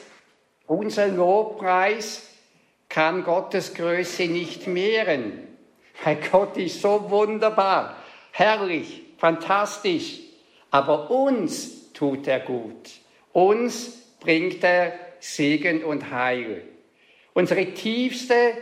unser 0.65 1.07
Lobpreis 1.07 2.29
kann 2.89 3.24
Gottes 3.24 3.74
Größe 3.74 4.24
nicht 4.24 4.67
mehren. 4.67 5.48
Weil 6.03 6.17
Gott 6.31 6.57
ist 6.57 6.81
so 6.81 7.10
wunderbar, 7.10 7.96
herrlich, 8.31 9.06
fantastisch. 9.17 10.19
Aber 10.71 11.09
uns 11.12 11.91
tut 11.93 12.27
er 12.27 12.39
gut. 12.39 12.89
Uns 13.33 14.15
bringt 14.19 14.63
er 14.63 14.93
Segen 15.19 15.83
und 15.83 16.12
Heil. 16.12 16.63
Unsere 17.33 17.65
tiefste 17.74 18.53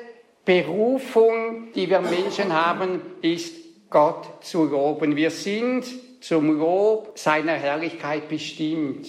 Berufung, 0.43 1.71
die 1.73 1.89
wir 1.89 2.01
Menschen 2.01 2.53
haben, 2.53 3.01
ist 3.21 3.55
Gott 3.89 4.43
zu 4.43 4.65
loben. 4.65 5.15
Wir 5.15 5.31
sind 5.31 5.85
zum 6.21 6.57
Lob 6.59 7.17
seiner 7.17 7.53
Herrlichkeit 7.53 8.27
bestimmt. 8.29 9.07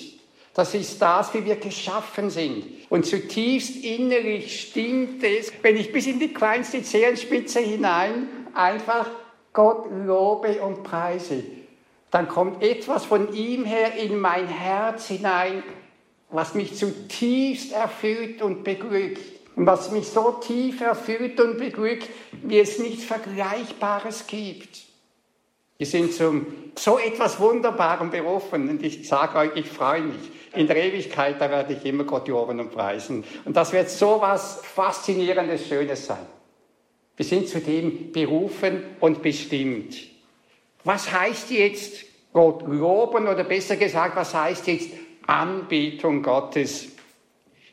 Das 0.54 0.74
ist 0.74 1.02
das, 1.02 1.34
wie 1.34 1.44
wir 1.44 1.56
geschaffen 1.56 2.30
sind. 2.30 2.64
Und 2.88 3.04
zutiefst 3.04 3.84
innerlich 3.84 4.68
stimmt 4.68 5.22
es, 5.22 5.52
wenn 5.62 5.76
ich 5.76 5.92
bis 5.92 6.06
in 6.06 6.18
die 6.18 6.32
kleinste 6.32 6.82
Zehenspitze 6.82 7.60
hinein 7.60 8.28
einfach 8.54 9.10
Gott 9.56 9.86
lobe 9.90 10.60
und 10.60 10.82
preise. 10.82 11.42
Dann 12.10 12.28
kommt 12.28 12.62
etwas 12.62 13.06
von 13.06 13.32
ihm 13.32 13.64
her 13.64 13.94
in 13.96 14.18
mein 14.18 14.46
Herz 14.46 15.06
hinein, 15.06 15.62
was 16.28 16.52
mich 16.54 16.76
zutiefst 16.76 17.72
erfüllt 17.72 18.42
und 18.42 18.64
beglückt. 18.64 19.22
Und 19.56 19.64
was 19.64 19.90
mich 19.90 20.08
so 20.08 20.32
tief 20.32 20.82
erfüllt 20.82 21.40
und 21.40 21.56
beglückt, 21.56 22.10
wie 22.42 22.60
es 22.60 22.78
nichts 22.78 23.04
Vergleichbares 23.04 24.26
gibt. 24.26 24.82
Wir 25.78 25.86
sind 25.86 26.12
zum 26.12 26.46
so 26.78 26.98
etwas 26.98 27.40
Wunderbarem 27.40 28.10
berufen 28.10 28.68
und 28.68 28.82
ich 28.82 29.08
sage 29.08 29.38
euch, 29.38 29.50
ich 29.54 29.70
freue 29.70 30.02
mich. 30.02 30.30
In 30.54 30.66
der 30.66 30.76
Ewigkeit, 30.76 31.40
da 31.40 31.48
werde 31.48 31.72
ich 31.72 31.84
immer 31.86 32.04
Gott 32.04 32.28
loben 32.28 32.60
und 32.60 32.72
preisen. 32.72 33.24
Und 33.46 33.56
das 33.56 33.72
wird 33.72 33.88
so 33.88 34.20
was 34.20 34.60
Faszinierendes, 34.62 35.66
Schönes 35.66 36.04
sein. 36.04 36.35
Wir 37.16 37.24
sind 37.24 37.48
zu 37.48 37.60
dem 37.60 38.12
berufen 38.12 38.82
und 39.00 39.22
bestimmt. 39.22 39.96
Was 40.84 41.10
heißt 41.10 41.50
jetzt 41.50 42.04
Gott 42.32 42.66
loben 42.68 43.26
oder 43.26 43.44
besser 43.44 43.76
gesagt, 43.76 44.16
was 44.16 44.34
heißt 44.34 44.66
jetzt 44.66 44.90
Anbetung 45.26 46.22
Gottes? 46.22 46.88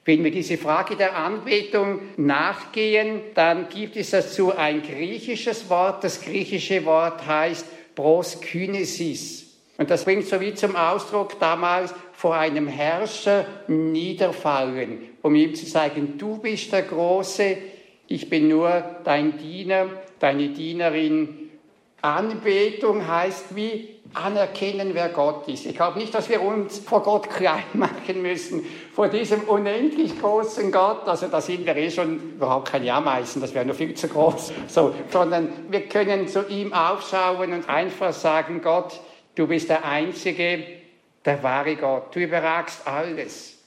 Wenn 0.05 0.23
wir 0.23 0.31
diese 0.31 0.57
Frage 0.57 0.95
der 0.95 1.15
Anbetung 1.15 2.01
nachgehen, 2.17 3.21
dann 3.35 3.69
gibt 3.69 3.95
es 3.95 4.09
dazu 4.09 4.55
ein 4.55 4.81
griechisches 4.81 5.69
Wort. 5.69 6.03
Das 6.03 6.21
griechische 6.21 6.83
Wort 6.85 7.25
heißt 7.25 7.65
proskynesis. 7.95 9.43
Und 9.77 9.89
das 9.89 10.03
bringt 10.03 10.27
so 10.27 10.39
wie 10.41 10.53
zum 10.53 10.75
Ausdruck 10.75 11.39
damals 11.39 11.93
vor 12.13 12.35
einem 12.35 12.67
Herrscher 12.67 13.45
niederfallen, 13.67 15.09
um 15.21 15.35
ihm 15.35 15.55
zu 15.55 15.65
sagen, 15.65 16.17
du 16.17 16.37
bist 16.37 16.71
der 16.71 16.83
Große, 16.83 17.57
ich 18.07 18.29
bin 18.29 18.47
nur 18.47 18.83
dein 19.03 19.37
Diener, 19.37 19.87
deine 20.19 20.49
Dienerin. 20.49 21.49
Anbetung 22.01 23.07
heißt 23.07 23.55
wie 23.55 23.93
anerkennen, 24.13 24.91
wer 24.93 25.09
Gott 25.09 25.47
ist. 25.47 25.65
Ich 25.65 25.75
glaube 25.75 25.97
nicht, 25.97 26.13
dass 26.13 26.29
wir 26.29 26.41
uns 26.41 26.79
vor 26.79 27.01
Gott 27.01 27.29
klein 27.29 27.63
machen 27.73 28.21
müssen, 28.21 28.65
vor 28.93 29.07
diesem 29.07 29.41
unendlich 29.43 30.19
großen 30.19 30.71
Gott. 30.71 31.07
Also 31.07 31.27
da 31.27 31.41
sind 31.41 31.65
wir 31.65 31.75
eh 31.75 31.89
schon 31.89 32.33
überhaupt 32.35 32.69
keine 32.69 32.93
Ameisen, 32.93 33.41
das 33.41 33.53
wäre 33.53 33.65
nur 33.65 33.75
viel 33.75 33.93
zu 33.93 34.07
groß. 34.07 34.53
So, 34.67 34.93
sondern 35.09 35.49
wir 35.69 35.87
können 35.87 36.27
zu 36.27 36.47
ihm 36.47 36.73
aufschauen 36.73 37.53
und 37.53 37.69
einfach 37.69 38.13
sagen, 38.13 38.61
Gott, 38.61 38.99
du 39.35 39.47
bist 39.47 39.69
der 39.69 39.85
Einzige, 39.85 40.63
der 41.25 41.41
wahre 41.41 41.75
Gott. 41.75 42.15
Du 42.15 42.19
überragst 42.19 42.85
alles. 42.85 43.57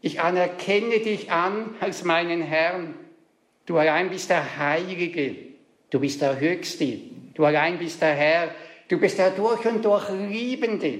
Ich 0.00 0.20
anerkenne 0.20 1.00
dich 1.00 1.30
an 1.30 1.74
als 1.80 2.04
meinen 2.04 2.40
Herrn. 2.40 2.94
Du 3.70 3.78
allein 3.78 4.10
bist 4.10 4.28
der 4.28 4.58
Heilige. 4.58 5.36
Du 5.90 6.00
bist 6.00 6.20
der 6.20 6.40
Höchste. 6.40 6.98
Du 7.34 7.44
allein 7.44 7.78
bist 7.78 8.02
der 8.02 8.14
Herr. 8.14 8.50
Du 8.88 8.98
bist 8.98 9.16
der 9.16 9.30
durch 9.30 9.64
und 9.64 9.84
durch 9.84 10.10
Liebende. 10.10 10.98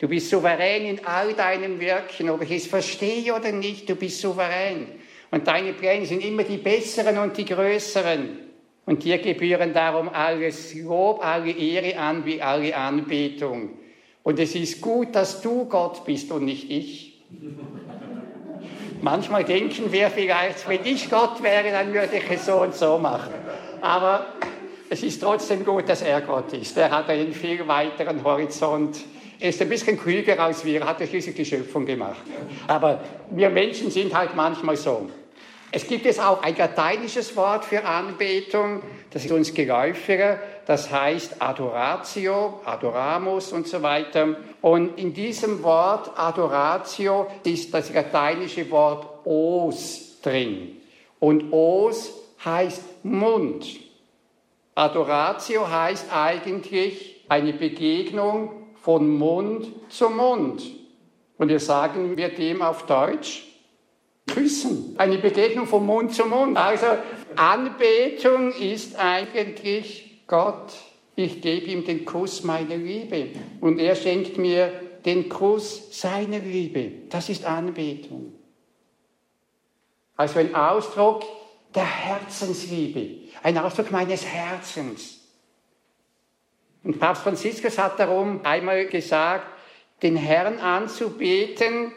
Du 0.00 0.08
bist 0.08 0.28
souverän 0.28 0.86
in 0.86 1.06
all 1.06 1.34
deinen 1.34 1.78
Werken, 1.78 2.30
ob 2.30 2.42
ich 2.42 2.50
es 2.50 2.66
verstehe 2.66 3.32
oder 3.32 3.52
nicht, 3.52 3.88
du 3.88 3.94
bist 3.94 4.20
souverän. 4.20 4.88
Und 5.30 5.46
deine 5.46 5.72
Pläne 5.72 6.04
sind 6.04 6.24
immer 6.24 6.42
die 6.42 6.56
besseren 6.56 7.16
und 7.18 7.38
die 7.38 7.44
größeren. 7.44 8.40
Und 8.86 9.04
dir 9.04 9.18
gebühren 9.18 9.72
darum 9.72 10.08
alles 10.08 10.74
Lob, 10.74 11.24
alle 11.24 11.52
Ehre 11.52 11.96
an, 11.96 12.26
wie 12.26 12.42
alle 12.42 12.76
Anbetung. 12.76 13.70
Und 14.24 14.40
es 14.40 14.56
ist 14.56 14.80
gut, 14.80 15.14
dass 15.14 15.40
du 15.42 15.66
Gott 15.66 16.04
bist 16.04 16.32
und 16.32 16.44
nicht 16.44 16.68
ich. 16.68 17.22
Manchmal 19.04 19.44
denken 19.44 19.92
wir 19.92 20.08
vielleicht, 20.08 20.66
wenn 20.66 20.82
ich 20.82 21.10
Gott 21.10 21.42
wäre, 21.42 21.70
dann 21.70 21.92
würde 21.92 22.16
ich 22.16 22.30
es 22.30 22.46
so 22.46 22.54
und 22.62 22.74
so 22.74 22.96
machen. 22.96 23.34
Aber 23.82 24.28
es 24.88 25.02
ist 25.02 25.20
trotzdem 25.20 25.62
gut, 25.62 25.86
dass 25.90 26.00
er 26.00 26.22
Gott 26.22 26.54
ist. 26.54 26.74
Er 26.78 26.90
hat 26.90 27.10
einen 27.10 27.34
viel 27.34 27.68
weiteren 27.68 28.24
Horizont. 28.24 28.96
Er 29.38 29.50
ist 29.50 29.60
ein 29.60 29.68
bisschen 29.68 30.00
klüger 30.00 30.40
als 30.40 30.64
wir, 30.64 30.86
hat 30.86 31.02
er 31.02 31.06
schließlich 31.06 31.34
die 31.34 31.44
Schöpfung 31.44 31.84
gemacht. 31.84 32.22
Aber 32.66 32.98
wir 33.28 33.50
Menschen 33.50 33.90
sind 33.90 34.16
halt 34.16 34.34
manchmal 34.34 34.78
so. 34.78 35.10
Es 35.70 35.86
gibt 35.86 36.06
jetzt 36.06 36.20
auch 36.20 36.42
ein 36.42 36.56
lateinisches 36.56 37.36
Wort 37.36 37.66
für 37.66 37.84
Anbetung, 37.84 38.80
das 39.14 39.24
ist 39.24 39.30
uns 39.30 39.54
geläufiger, 39.54 40.40
das 40.66 40.90
heißt 40.90 41.40
Adoratio, 41.40 42.60
Adoramus 42.64 43.52
und 43.52 43.68
so 43.68 43.80
weiter. 43.80 44.34
Und 44.60 44.98
in 44.98 45.14
diesem 45.14 45.62
Wort 45.62 46.10
Adoratio 46.18 47.28
ist 47.44 47.72
das 47.72 47.94
lateinische 47.94 48.68
Wort 48.72 49.24
os 49.24 50.20
drin. 50.20 50.80
Und 51.20 51.52
os 51.52 52.12
heißt 52.44 53.04
Mund. 53.04 53.64
Adoratio 54.74 55.70
heißt 55.70 56.06
eigentlich 56.12 57.24
eine 57.28 57.52
Begegnung 57.52 58.50
von 58.82 59.08
Mund 59.16 59.68
zu 59.90 60.10
Mund. 60.10 60.60
Und 61.38 61.48
wir 61.50 61.60
sagen 61.60 62.16
wir 62.16 62.30
dem 62.30 62.62
auf 62.62 62.84
Deutsch 62.86 63.44
Küssen. 64.26 64.96
Eine 64.98 65.18
Begegnung 65.18 65.66
von 65.66 65.86
Mund 65.86 66.12
zu 66.12 66.24
Mund. 66.26 66.56
Also 66.56 66.86
Anbetung 67.38 68.52
ist 68.52 68.96
eigentlich 68.96 70.22
Gott. 70.26 70.72
Ich 71.16 71.40
gebe 71.40 71.66
ihm 71.66 71.84
den 71.84 72.04
Kuss 72.04 72.42
meiner 72.42 72.76
Liebe 72.76 73.28
und 73.60 73.78
er 73.78 73.94
schenkt 73.94 74.36
mir 74.36 74.80
den 75.04 75.28
Kuss 75.28 76.00
seiner 76.00 76.38
Liebe. 76.38 76.90
Das 77.10 77.28
ist 77.28 77.44
Anbetung. 77.44 78.32
Also 80.16 80.38
ein 80.38 80.54
Ausdruck 80.54 81.24
der 81.74 81.84
Herzensliebe, 81.84 83.28
ein 83.42 83.58
Ausdruck 83.58 83.90
meines 83.90 84.24
Herzens. 84.24 85.20
Und 86.82 86.98
Papst 87.00 87.22
Franziskus 87.22 87.78
hat 87.78 87.98
darum 87.98 88.44
einmal 88.44 88.86
gesagt, 88.86 89.46
den 90.02 90.16
Herrn 90.16 90.58
anzubeten 90.58 91.92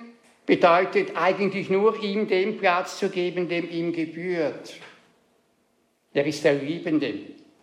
bedeutet 0.45 1.15
eigentlich 1.15 1.69
nur, 1.69 2.01
ihm 2.01 2.27
den 2.27 2.57
Platz 2.57 2.97
zu 2.97 3.09
geben, 3.09 3.49
dem 3.49 3.69
ihm 3.69 3.91
gebührt. 3.91 4.75
Er 6.13 6.25
ist 6.25 6.43
der 6.43 6.55
Liebende. 6.55 7.13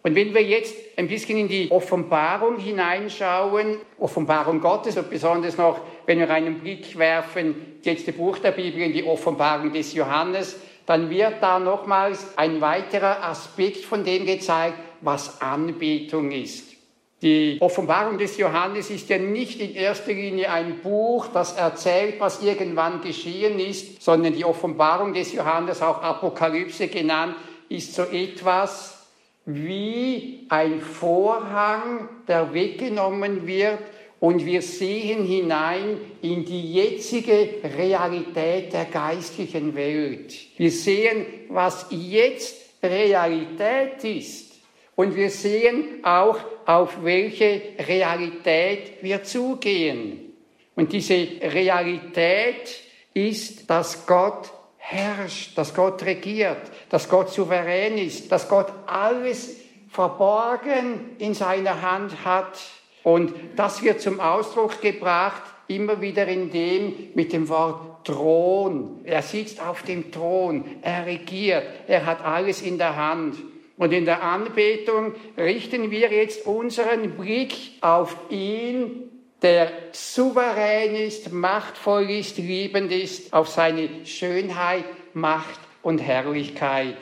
Und 0.03 0.15
wenn 0.15 0.35
wir 0.35 0.43
jetzt 0.43 0.75
ein 0.99 1.09
bisschen 1.09 1.39
in 1.39 1.49
die 1.49 1.71
Offenbarung 1.71 2.59
hineinschauen, 2.59 3.79
Offenbarung 3.99 4.61
Gottes 4.61 4.99
und 4.99 5.09
besonders 5.09 5.57
noch, 5.57 5.81
wenn 6.05 6.19
wir 6.19 6.29
einen 6.29 6.61
Blick 6.61 6.99
werfen, 6.99 7.79
jetzt 7.83 8.07
das 8.07 8.15
Buch 8.15 8.39
der 8.39 8.53
Bibel 8.53 8.83
in 8.83 8.93
die 8.93 9.03
Offenbarung 9.03 9.73
des 9.73 9.95
Johannes, 9.95 10.61
dann 10.85 11.09
wird 11.09 11.37
da 11.41 11.59
nochmals 11.59 12.37
ein 12.37 12.61
weiterer 12.61 13.25
Aspekt 13.25 13.79
von 13.79 14.05
dem 14.05 14.27
gezeigt, 14.27 14.77
was 15.01 15.41
Anbetung 15.41 16.31
ist. 16.31 16.75
Die 17.23 17.57
Offenbarung 17.61 18.19
des 18.19 18.37
Johannes 18.37 18.91
ist 18.91 19.09
ja 19.09 19.17
nicht 19.17 19.59
in 19.59 19.75
erster 19.75 20.13
Linie 20.13 20.51
ein 20.51 20.81
Buch, 20.83 21.29
das 21.29 21.57
erzählt, 21.57 22.17
was 22.19 22.43
irgendwann 22.43 23.01
geschehen 23.01 23.59
ist, 23.59 24.03
sondern 24.03 24.35
die 24.35 24.45
Offenbarung 24.45 25.15
des 25.15 25.33
Johannes, 25.33 25.81
auch 25.81 26.03
Apokalypse 26.03 26.89
genannt, 26.89 27.37
ist 27.69 27.95
so 27.95 28.03
etwas 28.03 29.07
wie 29.47 30.47
ein 30.49 30.81
Vorhang, 30.81 32.09
der 32.27 32.55
weggenommen 32.55 33.47
wird 33.47 33.79
und 34.21 34.47
wir 34.47 34.63
sehen 34.63 35.27
hinein 35.27 35.99
in 36.23 36.45
die 36.45 36.73
jetzige 36.73 37.61
Realität 37.77 38.73
der 38.73 38.87
geistlichen 38.87 39.75
Welt. 39.75 40.35
Wir 40.57 40.71
sehen, 40.71 41.27
was 41.51 41.87
jetzt 41.91 42.57
Realität 42.83 44.03
ist. 44.05 44.55
Und 44.97 45.17
wir 45.17 45.31
sehen 45.31 46.05
auch, 46.05 46.39
auf 46.67 47.05
welche 47.05 47.61
Realität 47.87 49.03
wir 49.03 49.23
zugehen. 49.25 50.33
Und 50.77 50.93
diese 50.93 51.15
Realität 51.43 52.81
ist, 53.13 53.69
dass 53.69 54.07
Gott 54.07 54.51
herrscht, 54.87 55.57
dass 55.57 55.75
Gott 55.75 56.05
regiert, 56.05 56.61
dass 56.91 57.09
Gott 57.09 57.31
souverän 57.31 57.97
ist, 57.97 58.31
dass 58.31 58.49
Gott 58.49 58.71
alles 58.87 59.57
verborgen 59.89 61.17
in 61.19 61.33
seiner 61.33 61.81
Hand 61.81 62.25
hat. 62.25 62.61
Und 63.03 63.33
das 63.57 63.83
wird 63.83 64.03
zum 64.03 64.21
Ausdruck 64.21 64.83
gebracht, 64.83 65.43
immer 65.69 66.01
wieder 66.03 66.29
in 66.29 66.51
dem 66.51 67.11
mit 67.15 67.33
dem 67.33 67.49
Wort 67.49 68.05
Thron. 68.05 69.01
Er 69.05 69.23
sitzt 69.23 69.61
auf 69.63 69.83
dem 69.85 70.13
Thron, 70.13 70.65
er 70.83 71.07
regiert, 71.07 71.65
er 71.87 72.05
hat 72.05 72.23
alles 72.23 72.61
in 72.61 72.77
der 72.77 72.95
Hand. 72.95 73.37
Und 73.79 73.93
in 73.93 74.05
der 74.05 74.23
Anbetung 74.23 75.15
richten 75.39 75.91
wir 75.91 76.13
jetzt 76.13 76.47
unseren 76.47 77.13
Blick 77.17 77.55
auf 77.81 78.17
ihn, 78.29 79.14
der 79.45 79.71
souverän 79.93 80.97
ist, 80.97 81.31
machtvoll 81.31 82.09
ist, 82.09 82.39
liebend 82.39 82.91
ist, 82.91 83.33
auf 83.35 83.49
seine 83.49 84.07
Schönheit, 84.07 84.87
Macht 85.13 85.61
und 85.83 85.99
Herrlichkeit. 85.99 86.97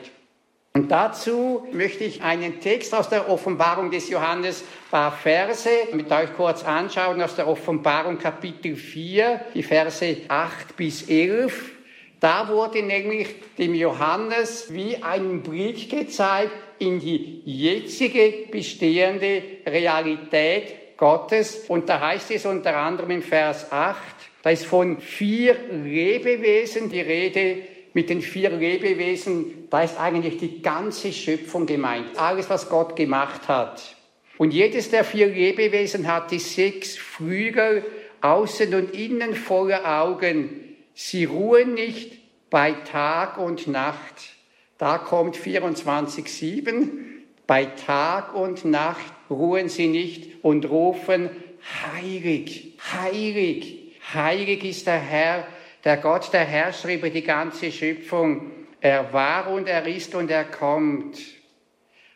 Und 0.73 0.91
dazu 0.91 1.65
möchte 1.71 2.03
ich 2.03 2.21
einen 2.21 2.59
Text 2.59 2.93
aus 2.93 3.07
der 3.07 3.29
Offenbarung 3.29 3.91
des 3.91 4.09
Johannes, 4.09 4.63
paar 4.91 5.13
Verse 5.13 5.69
mit 5.93 6.11
euch 6.11 6.33
kurz 6.35 6.65
anschauen 6.65 7.21
aus 7.21 7.35
der 7.35 7.47
Offenbarung 7.47 8.17
Kapitel 8.17 8.75
4, 8.75 9.39
die 9.53 9.63
Verse 9.63 10.17
8 10.27 10.75
bis 10.75 11.07
11. 11.07 11.71
Da 12.19 12.49
wurde 12.49 12.83
nämlich 12.83 13.29
dem 13.57 13.73
Johannes 13.73 14.73
wie 14.73 15.01
ein 15.01 15.43
Blick 15.43 15.89
gezeigt 15.89 16.51
in 16.79 16.99
die 16.99 17.41
jetzige 17.45 18.47
bestehende 18.51 19.43
Realität 19.65 20.82
Gottes. 20.97 21.65
Und 21.67 21.89
da 21.89 21.99
heißt 21.99 22.31
es 22.31 22.45
unter 22.45 22.75
anderem 22.77 23.11
im 23.11 23.21
Vers 23.21 23.71
8, 23.71 23.97
da 24.41 24.49
ist 24.49 24.65
von 24.65 24.99
vier 24.99 25.55
Lebewesen 25.71 26.89
die 26.89 27.01
Rede. 27.01 27.57
Mit 27.95 28.09
den 28.09 28.21
vier 28.21 28.49
Lebewesen, 28.49 29.67
da 29.69 29.83
ist 29.83 29.99
eigentlich 29.99 30.37
die 30.37 30.63
ganze 30.63 31.13
Schöpfung 31.13 31.67
gemeint. 31.67 32.17
Alles, 32.17 32.49
was 32.49 32.67
Gott 32.67 32.95
gemacht 32.95 33.47
hat. 33.47 33.95
Und 34.39 34.51
jedes 34.51 34.89
der 34.89 35.03
vier 35.03 35.27
Lebewesen 35.27 36.07
hat 36.11 36.31
die 36.31 36.39
sechs 36.39 36.97
Flügel, 36.97 37.85
außen 38.21 38.73
und 38.73 38.95
innen 38.95 39.35
voller 39.35 40.01
Augen 40.01 40.73
Sie 40.93 41.25
ruhen 41.25 41.73
nicht 41.73 42.19
bei 42.49 42.71
Tag 42.71 43.37
und 43.37 43.67
Nacht. 43.67 44.35
Da 44.77 44.97
kommt 44.97 45.35
24.7. 45.35 46.79
Bei 47.45 47.65
Tag 47.65 48.35
und 48.35 48.63
Nacht 48.65 49.13
ruhen 49.29 49.69
sie 49.69 49.87
nicht 49.87 50.43
und 50.43 50.69
rufen, 50.69 51.29
heilig, 51.93 52.77
heilig, 52.93 53.95
heilig 54.13 54.63
ist 54.63 54.87
der 54.87 54.99
Herr, 54.99 55.47
der 55.83 55.97
Gott, 55.97 56.31
der 56.31 56.45
Herrscher 56.45 56.93
über 56.93 57.09
die 57.09 57.23
ganze 57.23 57.71
Schöpfung. 57.71 58.51
Er 58.79 59.11
war 59.13 59.51
und 59.51 59.67
er 59.67 59.85
ist 59.87 60.15
und 60.15 60.31
er 60.31 60.45
kommt. 60.45 61.17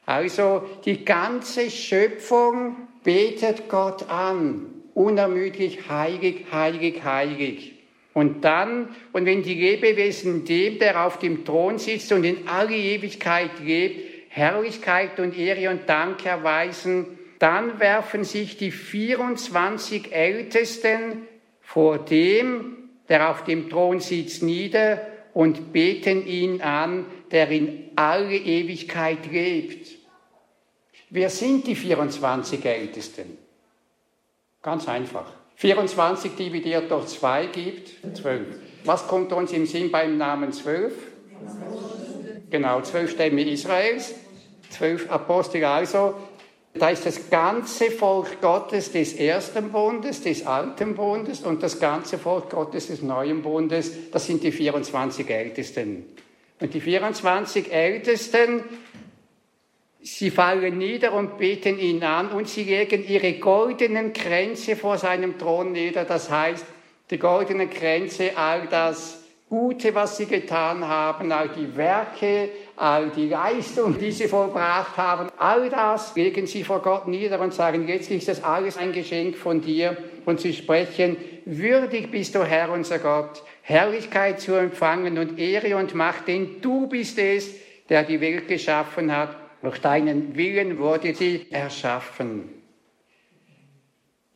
Also 0.06 0.63
die 0.86 1.04
ganze 1.04 1.70
Schöpfung 1.70 2.88
betet 3.04 3.68
Gott 3.68 4.10
an, 4.10 4.68
unermüdlich 4.94 5.90
heilig, 5.90 6.46
heilig, 6.52 7.04
heilig. 7.04 7.74
Und 8.13 8.44
dann, 8.46 8.96
und 9.12 9.26
wenn 9.26 9.44
die 9.44 9.54
Lebewesen 9.54 10.46
dem, 10.46 10.80
der 10.80 11.06
auf 11.06 11.20
dem 11.20 11.46
Thron 11.46 11.78
sitzt 11.78 12.12
und 12.13 12.24
in 12.24 12.48
alle 12.48 12.76
Ewigkeit 12.76 13.52
lebt, 13.63 14.16
Herrlichkeit 14.38 15.19
und 15.19 15.38
Ehre 15.38 15.71
und 15.71 15.89
Dank 15.89 16.26
erweisen, 16.26 17.17
dann 17.39 17.80
werfen 17.80 18.23
sich 18.23 18.58
die 18.58 18.71
24 18.71 20.13
Ältesten 20.13 21.28
vor 21.62 22.00
dem, 22.00 22.89
der 23.10 23.30
auf 23.30 23.43
dem 23.43 23.69
Thron 23.69 24.00
sitzt, 24.00 24.43
nieder 24.43 25.02
und 25.34 25.73
beten 25.73 26.26
ihn 26.26 26.62
an, 26.62 27.06
der 27.32 27.50
in 27.50 27.91
alle 27.95 28.36
Ewigkeit 28.36 29.32
lebt. 29.32 29.88
Wer 31.10 31.30
sind 31.30 31.67
die 31.67 31.76
24 31.76 32.65
Ältesten? 32.65 33.38
Ganz 34.62 34.88
einfach. 34.88 35.32
24 35.56 36.36
dividiert 36.36 36.91
durch 36.91 37.08
2 37.08 37.45
gibt 37.47 38.17
12. 38.17 38.47
Was 38.84 39.08
kommt 39.08 39.32
uns 39.34 39.52
im 39.54 39.65
Sinn 39.65 39.91
beim 39.91 40.17
Namen 40.17 40.52
12? 40.52 40.93
Genau, 42.50 42.82
zwölf 42.82 43.12
Stämme 43.12 43.41
Israels, 43.41 44.15
zwölf 44.69 45.10
Apostel 45.12 45.63
also. 45.65 46.15
Da 46.73 46.89
ist 46.89 47.06
das 47.06 47.30
ganze 47.30 47.89
Volk 47.89 48.39
Gottes 48.39 48.91
des 48.91 49.13
ersten 49.13 49.71
Bundes, 49.71 50.21
des 50.21 50.45
alten 50.45 50.95
Bundes 50.95 51.41
und 51.41 51.63
das 51.63 51.80
ganze 51.80 52.19
Volk 52.19 52.51
Gottes 52.51 52.88
des 52.88 53.01
neuen 53.01 53.41
Bundes. 53.41 54.12
Das 54.12 54.27
sind 54.27 54.43
die 54.43 54.51
24 54.51 55.30
Ältesten. 55.30 56.06
Und 56.60 56.73
die 56.73 56.82
24 56.82 57.71
Ältesten 57.71 58.63
Sie 60.08 60.32
fallen 60.32 60.77
nieder 60.77 61.12
und 61.12 61.38
beten 61.38 61.77
ihn 61.77 62.01
an 62.01 62.30
und 62.30 62.47
sie 62.47 62.63
legen 62.63 63.06
ihre 63.06 63.34
goldenen 63.34 64.13
Kränze 64.13 64.77
vor 64.77 64.97
seinem 64.97 65.38
Thron 65.38 65.73
nieder. 65.73 66.06
Das 66.06 66.32
heißt, 66.32 66.65
die 67.10 67.19
goldenen 67.19 67.69
Kränze, 67.69 68.38
all 68.38 68.67
das 68.67 69.21
Gute, 69.49 69.93
was 69.95 70.15
sie 70.15 70.25
getan 70.25 70.88
haben, 70.88 71.32
all 71.34 71.49
die 71.49 71.75
Werke, 71.75 72.49
all 72.78 73.10
die 73.10 73.28
Leistung, 73.28 73.98
die 73.98 74.12
sie 74.12 74.28
vollbracht 74.28 74.96
haben, 74.98 75.30
all 75.38 75.70
das 75.70 76.16
legen 76.16 76.46
sie 76.46 76.63
vor 76.63 76.82
Gott 76.82 77.08
nieder 77.08 77.40
und 77.40 77.54
sagen, 77.54 77.88
jetzt 77.88 78.12
ist 78.12 78.28
das 78.28 78.44
alles 78.44 78.78
ein 78.78 78.94
Geschenk 78.94 79.36
von 79.36 79.62
dir. 79.62 79.98
Und 80.26 80.40
sie 80.40 80.54
sprechen, 80.54 81.18
würdig 81.46 82.12
bist 82.12 82.36
du 82.36 82.44
Herr 82.44 82.72
unser 82.72 83.00
Gott, 83.00 83.44
Herrlichkeit 83.63 84.40
zu 84.40 84.54
empfangen 84.54 85.18
und 85.18 85.40
Ehre 85.40 85.76
und 85.76 85.96
Macht, 85.96 86.28
denn 86.28 86.62
du 86.62 86.88
bist 86.88 87.18
es, 87.18 87.56
der 87.90 88.04
die 88.04 88.22
Welt 88.22 88.48
geschaffen 88.48 89.16
hat. 89.16 89.36
Durch 89.62 89.80
deinen 89.80 90.36
Willen 90.36 90.78
wurde 90.78 91.16
sie 91.16 91.48
erschaffen. 91.50 92.54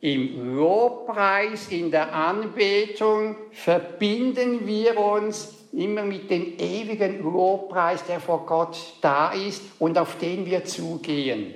Im 0.00 0.56
Lobpreis, 0.56 1.68
in 1.68 1.92
der 1.92 2.12
Anbetung 2.12 3.36
verbinden 3.52 4.66
wir 4.66 4.98
uns 4.98 5.61
immer 5.72 6.04
mit 6.04 6.30
dem 6.30 6.58
ewigen 6.58 7.22
Lobpreis, 7.22 8.04
der 8.04 8.20
vor 8.20 8.44
Gott 8.46 8.76
da 9.00 9.32
ist 9.32 9.62
und 9.78 9.98
auf 9.98 10.18
den 10.18 10.46
wir 10.46 10.64
zugehen. 10.64 11.54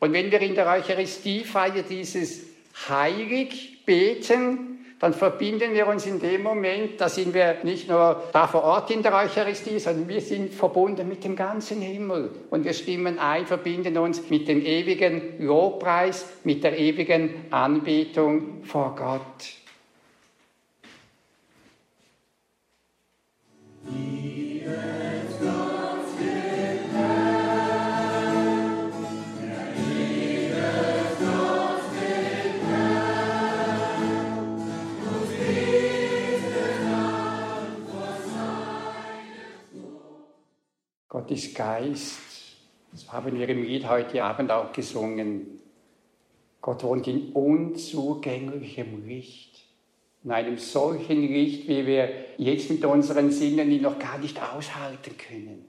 Und 0.00 0.12
wenn 0.12 0.30
wir 0.30 0.40
in 0.40 0.54
der 0.54 0.68
Eucharistiefeier 0.68 1.82
dieses 1.82 2.46
Heilig 2.88 3.84
beten, 3.86 4.74
dann 5.00 5.12
verbinden 5.12 5.74
wir 5.74 5.86
uns 5.86 6.06
in 6.06 6.20
dem 6.20 6.42
Moment, 6.42 7.00
da 7.00 7.08
sind 7.08 7.34
wir 7.34 7.58
nicht 7.62 7.88
nur 7.88 8.22
da 8.32 8.46
vor 8.46 8.64
Ort 8.64 8.90
in 8.90 9.02
der 9.02 9.14
Eucharistie, 9.14 9.78
sondern 9.78 10.08
wir 10.08 10.20
sind 10.20 10.54
verbunden 10.54 11.08
mit 11.08 11.24
dem 11.24 11.36
ganzen 11.36 11.80
Himmel. 11.82 12.30
Und 12.50 12.64
wir 12.64 12.72
stimmen 12.72 13.18
ein, 13.18 13.46
verbinden 13.46 13.98
uns 13.98 14.30
mit 14.30 14.48
dem 14.48 14.64
ewigen 14.64 15.44
Lobpreis, 15.44 16.26
mit 16.44 16.64
der 16.64 16.78
ewigen 16.78 17.46
Anbetung 17.50 18.64
vor 18.64 18.94
Gott. 18.96 19.63
Gott 41.24 41.30
ist 41.30 41.54
Geist. 41.54 42.18
Das 42.92 43.10
haben 43.10 43.38
wir 43.38 43.48
im 43.48 43.62
Lied 43.62 43.88
heute 43.88 44.22
Abend 44.22 44.50
auch 44.50 44.72
gesungen. 44.72 45.60
Gott 46.60 46.82
wohnt 46.82 47.06
in 47.06 47.32
unzugänglichem 47.32 49.06
Licht. 49.06 49.63
In 50.24 50.30
einem 50.30 50.56
solchen 50.56 51.20
Licht, 51.20 51.68
wie 51.68 51.86
wir 51.86 52.08
jetzt 52.38 52.70
mit 52.70 52.84
unseren 52.84 53.30
Sinnen 53.30 53.70
ihn 53.70 53.82
noch 53.82 53.98
gar 53.98 54.18
nicht 54.18 54.40
aushalten 54.42 55.16
können. 55.18 55.66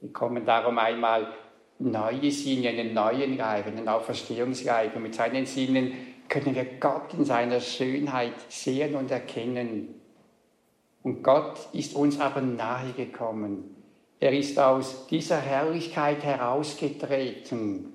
Wir 0.00 0.12
kommen 0.12 0.46
darum 0.46 0.78
einmal 0.78 1.32
neue 1.80 2.30
Sinne, 2.30 2.68
einen 2.68 2.94
neuen 2.94 3.36
Leib, 3.36 3.66
einen 3.66 3.88
Auferstehungsleib. 3.88 4.94
Und 4.94 5.02
mit 5.02 5.14
seinen 5.14 5.44
Sinnen 5.44 5.92
können 6.28 6.54
wir 6.54 6.64
Gott 6.78 7.14
in 7.14 7.24
seiner 7.24 7.60
Schönheit 7.60 8.34
sehen 8.48 8.94
und 8.94 9.10
erkennen. 9.10 10.00
Und 11.02 11.22
Gott 11.22 11.58
ist 11.72 11.94
uns 11.94 12.20
aber 12.20 12.40
nahe 12.40 12.92
gekommen. 12.92 13.74
Er 14.20 14.32
ist 14.32 14.58
aus 14.58 15.06
dieser 15.08 15.38
Herrlichkeit 15.38 16.22
herausgetreten 16.22 17.92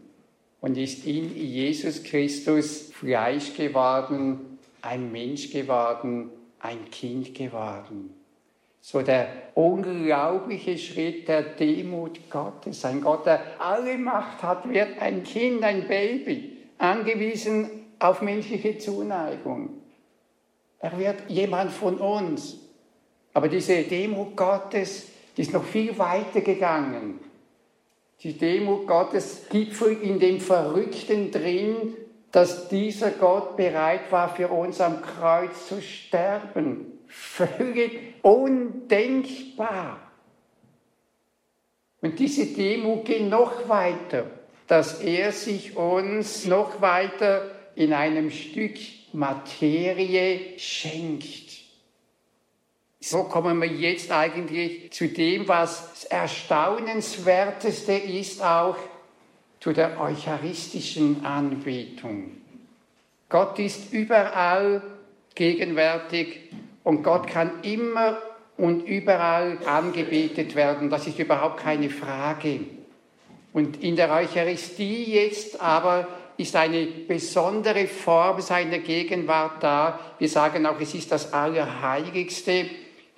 und 0.62 0.78
ist 0.78 1.06
in 1.08 1.36
Jesus 1.36 2.04
Christus 2.04 2.92
Fleisch 2.92 3.56
geworden, 3.56 4.49
ein 4.82 5.12
Mensch 5.12 5.52
geworden, 5.52 6.30
ein 6.60 6.90
Kind 6.92 7.36
geworden. 7.36 8.14
So 8.82 9.02
der 9.02 9.28
unglaubliche 9.56 10.78
Schritt 10.78 11.28
der 11.28 11.44
Demut 11.44 12.30
Gottes. 12.30 12.86
Ein 12.86 13.02
Gott, 13.02 13.26
der 13.26 13.42
alle 13.60 13.98
Macht 13.98 14.42
hat, 14.42 14.70
wird 14.70 15.02
ein 15.02 15.24
Kind, 15.24 15.64
ein 15.64 15.88
Baby, 15.88 16.58
angewiesen 16.78 17.70
auf 18.00 18.22
menschliche 18.22 18.78
Zuneigung. 18.78 19.82
Er 20.80 20.98
wird 20.98 21.30
jemand 21.30 21.72
von 21.72 21.98
uns. 21.98 22.58
Aber 23.34 23.50
diese 23.50 23.84
Demut 23.84 24.36
Gottes 24.38 25.08
die 25.40 25.44
ist 25.44 25.54
noch 25.54 25.64
viel 25.64 25.98
weiter 25.98 26.42
gegangen. 26.42 27.18
Die 28.22 28.38
Demut 28.38 28.86
Gottes 28.88 29.44
gipfelt 29.50 30.02
in 30.04 30.20
dem 30.20 30.42
Verrückten 30.42 31.32
drin, 31.32 31.96
dass 32.32 32.70
dieser 32.70 33.12
Gott 33.12 33.58
bereit 33.58 34.12
war, 34.12 34.34
für 34.36 34.50
uns 34.50 34.80
am 34.82 35.02
Kreuz 35.02 35.68
zu 35.68 35.82
sterben. 35.82 37.00
Völlig 37.08 38.16
undenkbar. 38.22 40.00
Und 42.02 42.20
diese 42.20 42.46
Demut 42.46 43.06
geht 43.06 43.28
noch 43.28 43.68
weiter, 43.68 44.26
dass 44.68 45.02
er 45.02 45.32
sich 45.32 45.76
uns 45.76 46.46
noch 46.46 46.82
weiter 46.82 47.52
in 47.76 47.94
einem 47.94 48.30
Stück 48.30 48.78
Materie 49.12 50.58
schenkt. 50.60 51.50
So 53.02 53.24
kommen 53.24 53.60
wir 53.62 53.68
jetzt 53.68 54.12
eigentlich 54.12 54.92
zu 54.92 55.08
dem, 55.08 55.48
was 55.48 55.90
das 55.90 56.04
Erstaunenswerteste 56.06 57.94
ist, 57.94 58.44
auch 58.44 58.76
zu 59.60 59.74
der 59.74 60.00
eucharistischen 60.00 61.26
Anbetung. 61.26 62.32
Gott 63.28 63.60
ist 63.60 63.94
überall 63.94 64.82
gegenwärtig 65.36 66.50
und 66.84 67.04
Gott 67.04 67.28
kann 67.28 67.64
immer 67.64 68.18
und 68.58 68.88
überall 68.88 69.58
angebetet 69.66 70.56
werden. 70.56 70.90
Das 70.90 71.08
ist 71.08 71.20
überhaupt 71.20 71.58
keine 71.58 71.90
Frage. 71.90 72.62
Und 73.54 73.82
in 73.84 73.96
der 73.96 74.12
Eucharistie 74.12 75.14
jetzt 75.14 75.60
aber 75.62 76.08
ist 76.38 76.56
eine 76.56 76.86
besondere 76.86 77.88
Form 77.88 78.42
seiner 78.42 78.80
Gegenwart 78.80 79.62
da. 79.62 80.00
Wir 80.20 80.30
sagen 80.30 80.66
auch, 80.66 80.80
es 80.80 80.94
ist 80.94 81.12
das 81.12 81.34
Allerheiligste 81.34 82.66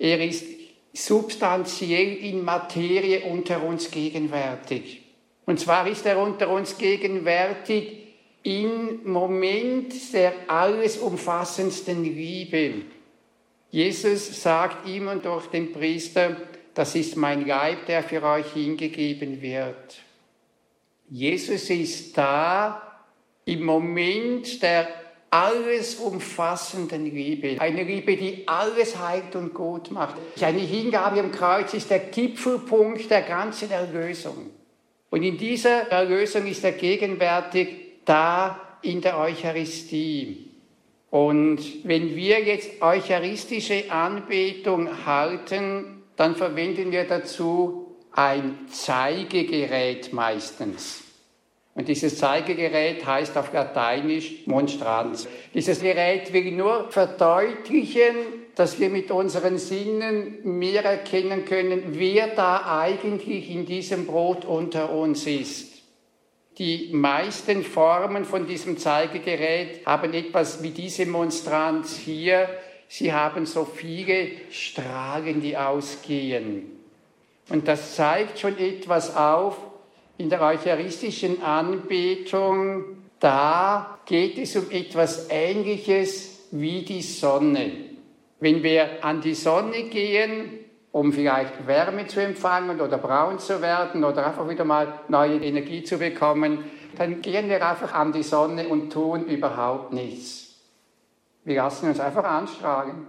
er 0.02 0.20
ist 0.20 0.44
substanziell 0.92 2.16
in 2.16 2.44
Materie 2.44 3.20
unter 3.20 3.62
uns 3.62 3.88
gegenwärtig. 3.88 5.01
Und 5.46 5.60
zwar 5.60 5.86
ist 5.88 6.06
er 6.06 6.18
unter 6.18 6.48
uns 6.48 6.78
gegenwärtig 6.78 8.02
im 8.42 9.00
Moment 9.04 10.12
der 10.12 10.32
alles 10.48 10.98
umfassendsten 10.98 12.04
Liebe. 12.04 12.82
Jesus 13.70 14.42
sagt 14.42 14.86
ihm 14.86 15.08
und 15.08 15.24
durch 15.24 15.46
den 15.46 15.72
Priester, 15.72 16.36
das 16.74 16.94
ist 16.94 17.16
mein 17.16 17.46
Leib, 17.46 17.86
der 17.86 18.02
für 18.02 18.22
euch 18.22 18.52
hingegeben 18.52 19.40
wird. 19.40 19.98
Jesus 21.08 21.70
ist 21.70 22.16
da 22.16 23.00
im 23.44 23.64
Moment 23.64 24.62
der 24.62 24.88
alles 25.30 25.94
umfassenden 25.94 27.06
Liebe. 27.06 27.58
Eine 27.58 27.84
Liebe, 27.84 28.16
die 28.16 28.46
alles 28.46 28.98
heilt 28.98 29.34
und 29.34 29.54
gut 29.54 29.90
macht. 29.90 30.16
Seine 30.36 30.60
Hingabe 30.60 31.20
am 31.20 31.32
Kreuz 31.32 31.72
ist 31.72 31.90
der 31.90 32.00
Gipfelpunkt 32.00 33.10
der 33.10 33.22
ganzen 33.22 33.70
Erlösung. 33.70 34.50
Und 35.12 35.22
in 35.24 35.36
dieser 35.36 35.90
Erlösung 35.90 36.46
ist 36.46 36.64
er 36.64 36.72
gegenwärtig 36.72 37.68
da 38.06 38.78
in 38.80 39.02
der 39.02 39.18
Eucharistie. 39.18 40.48
Und 41.10 41.60
wenn 41.84 42.16
wir 42.16 42.40
jetzt 42.42 42.80
eucharistische 42.80 43.92
Anbetung 43.92 45.04
halten, 45.04 46.02
dann 46.16 46.34
verwenden 46.34 46.92
wir 46.92 47.04
dazu 47.04 47.94
ein 48.10 48.56
Zeigegerät 48.70 50.14
meistens. 50.14 51.01
Und 51.74 51.88
dieses 51.88 52.18
Zeigegerät 52.18 53.06
heißt 53.06 53.36
auf 53.38 53.52
Lateinisch 53.52 54.46
Monstranz. 54.46 55.26
Dieses 55.54 55.80
Gerät 55.80 56.32
will 56.32 56.52
nur 56.52 56.90
verdeutlichen, 56.90 58.14
dass 58.54 58.78
wir 58.78 58.90
mit 58.90 59.10
unseren 59.10 59.56
Sinnen 59.56 60.40
mehr 60.42 60.84
erkennen 60.84 61.46
können, 61.46 61.82
wer 61.92 62.28
da 62.28 62.78
eigentlich 62.80 63.50
in 63.50 63.64
diesem 63.64 64.06
Brot 64.06 64.44
unter 64.44 64.92
uns 64.92 65.26
ist. 65.26 65.72
Die 66.58 66.90
meisten 66.92 67.62
Formen 67.62 68.26
von 68.26 68.46
diesem 68.46 68.76
Zeigegerät 68.76 69.86
haben 69.86 70.12
etwas 70.12 70.62
wie 70.62 70.70
diese 70.70 71.06
Monstranz 71.06 71.96
hier. 71.96 72.46
Sie 72.88 73.14
haben 73.14 73.46
so 73.46 73.64
viele 73.64 74.32
Strahlen, 74.50 75.40
die 75.40 75.56
ausgehen. 75.56 76.70
Und 77.48 77.66
das 77.66 77.96
zeigt 77.96 78.38
schon 78.38 78.58
etwas 78.58 79.16
auf, 79.16 79.56
in 80.22 80.30
der 80.30 80.40
eucharistischen 80.40 81.42
Anbetung, 81.42 82.84
da 83.18 83.98
geht 84.06 84.38
es 84.38 84.54
um 84.54 84.70
etwas 84.70 85.26
Ähnliches 85.28 86.46
wie 86.52 86.84
die 86.84 87.02
Sonne. 87.02 87.72
Wenn 88.38 88.62
wir 88.62 89.04
an 89.04 89.20
die 89.20 89.34
Sonne 89.34 89.82
gehen, 89.90 90.60
um 90.92 91.12
vielleicht 91.12 91.66
Wärme 91.66 92.06
zu 92.06 92.22
empfangen 92.22 92.80
oder 92.80 92.98
braun 92.98 93.40
zu 93.40 93.60
werden 93.60 94.04
oder 94.04 94.24
einfach 94.24 94.48
wieder 94.48 94.64
mal 94.64 95.00
neue 95.08 95.38
Energie 95.38 95.82
zu 95.82 95.98
bekommen, 95.98 96.70
dann 96.96 97.20
gehen 97.20 97.48
wir 97.48 97.66
einfach 97.66 97.92
an 97.92 98.12
die 98.12 98.22
Sonne 98.22 98.68
und 98.68 98.92
tun 98.92 99.24
überhaupt 99.24 99.92
nichts. 99.92 100.54
Wir 101.42 101.56
lassen 101.56 101.88
uns 101.88 101.98
einfach 101.98 102.22
anstrahlen. 102.22 103.08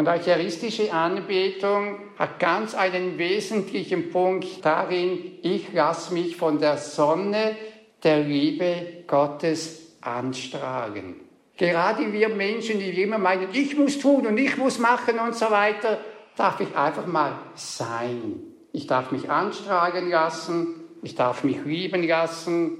Und 0.00 0.08
eucharistische 0.08 0.94
Anbetung 0.94 1.98
hat 2.18 2.38
ganz 2.38 2.74
einen 2.74 3.18
wesentlichen 3.18 4.08
Punkt 4.08 4.64
darin, 4.64 5.18
ich 5.42 5.74
lasse 5.74 6.14
mich 6.14 6.38
von 6.38 6.58
der 6.58 6.78
Sonne 6.78 7.54
der 8.02 8.20
Liebe 8.20 9.04
Gottes 9.06 9.98
anstrahlen. 10.00 11.16
Gerade 11.54 12.14
wir 12.14 12.30
Menschen, 12.30 12.78
die 12.78 13.02
immer 13.02 13.18
meinen, 13.18 13.48
ich 13.52 13.76
muss 13.76 13.98
tun 13.98 14.26
und 14.26 14.38
ich 14.38 14.56
muss 14.56 14.78
machen 14.78 15.18
und 15.18 15.34
so 15.34 15.50
weiter, 15.50 15.98
darf 16.34 16.60
ich 16.60 16.74
einfach 16.74 17.06
mal 17.06 17.34
sein. 17.54 18.40
Ich 18.72 18.86
darf 18.86 19.10
mich 19.10 19.28
anstrahlen 19.28 20.08
lassen, 20.08 20.76
ich 21.02 21.14
darf 21.14 21.44
mich 21.44 21.62
lieben 21.66 22.04
lassen. 22.04 22.78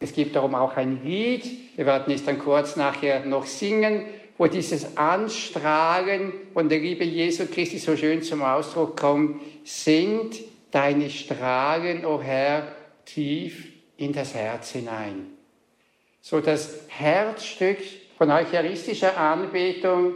Es 0.00 0.14
gibt 0.14 0.36
darum 0.36 0.54
auch 0.54 0.78
ein 0.78 1.04
Lied, 1.04 1.44
wir 1.76 1.84
werden 1.84 2.14
es 2.14 2.24
dann 2.24 2.38
kurz 2.38 2.76
nachher 2.76 3.26
noch 3.26 3.44
singen, 3.44 4.06
wo 4.38 4.46
dieses 4.46 4.96
Anstrahlen 4.96 6.32
von 6.52 6.68
der 6.68 6.78
Liebe 6.78 7.04
Jesu 7.04 7.46
Christi 7.46 7.78
so 7.78 7.96
schön 7.96 8.22
zum 8.22 8.42
Ausdruck 8.42 8.98
kommt, 8.98 9.40
sind 9.64 10.36
deine 10.70 11.10
Strahlen, 11.10 12.04
o 12.04 12.16
oh 12.16 12.22
Herr, 12.22 12.72
tief 13.04 13.68
in 13.96 14.12
das 14.12 14.34
Herz 14.34 14.70
hinein. 14.70 15.26
So 16.20 16.40
das 16.40 16.84
Herzstück 16.88 17.78
von 18.16 18.30
eucharistischer 18.30 19.18
Anbetung, 19.18 20.14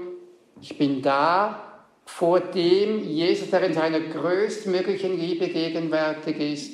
ich 0.60 0.78
bin 0.78 1.02
da 1.02 1.84
vor 2.04 2.40
dem 2.40 3.04
Jesus, 3.04 3.50
der 3.50 3.64
in 3.64 3.74
seiner 3.74 4.00
größtmöglichen 4.00 5.18
Liebe 5.18 5.48
gegenwärtig 5.48 6.38
ist, 6.38 6.72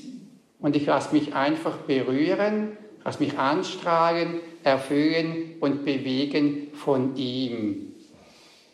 und 0.60 0.76
ich 0.76 0.86
lasse 0.86 1.12
mich 1.12 1.34
einfach 1.34 1.78
berühren, 1.78 2.76
lasse 3.04 3.22
mich 3.22 3.36
anstrahlen, 3.36 4.40
erfüllen 4.64 5.56
und 5.60 5.84
bewegen 5.84 6.68
von 6.74 7.16
ihm. 7.16 7.92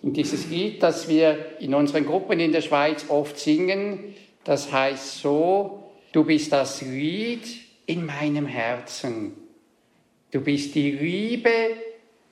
Und 0.02 0.16
dieses 0.16 0.48
Lied, 0.48 0.82
das 0.82 1.08
wir 1.08 1.60
in 1.60 1.74
unseren 1.74 2.06
Gruppen 2.06 2.38
in 2.40 2.52
der 2.52 2.60
Schweiz 2.60 3.06
oft 3.08 3.38
singen, 3.38 4.14
das 4.44 4.72
heißt 4.72 5.18
so, 5.18 5.92
du 6.12 6.24
bist 6.24 6.52
das 6.52 6.82
Lied 6.82 7.46
in 7.86 8.06
meinem 8.06 8.46
Herzen. 8.46 9.32
Du 10.30 10.40
bist 10.40 10.74
die 10.74 10.92
Liebe 10.92 11.70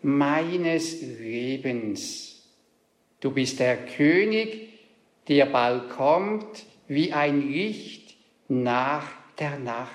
meines 0.03 1.01
Lebens. 1.03 2.47
Du 3.21 3.31
bist 3.31 3.59
der 3.59 3.77
König, 3.87 4.69
der 5.29 5.47
bald 5.47 5.91
kommt 5.91 6.65
wie 6.89 7.13
ein 7.13 7.51
Licht 7.51 8.15
nach 8.49 9.09
der 9.39 9.59
Nacht. 9.59 9.91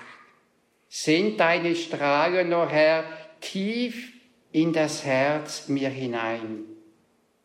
Sind 0.88 1.40
deine 1.40 1.74
Strahlen, 1.74 2.52
o 2.52 2.64
oh 2.64 2.68
Herr, 2.68 3.04
tief 3.42 4.12
in 4.52 4.72
das 4.72 5.04
Herz 5.04 5.68
mir 5.68 5.90
hinein. 5.90 6.64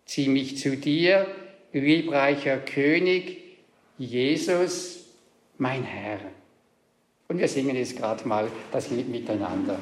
Zieh 0.05 0.29
mich 0.29 0.57
zu 0.57 0.77
dir, 0.77 1.27
liebreicher 1.73 2.57
König, 2.57 3.41
Jesus, 3.97 5.05
mein 5.57 5.83
Herr. 5.83 6.19
Und 7.27 7.39
wir 7.39 7.47
singen 7.49 7.75
jetzt 7.75 7.97
gerade 7.97 8.25
mal 8.25 8.49
das 8.71 8.89
Lied 8.89 9.09
miteinander. 9.09 9.77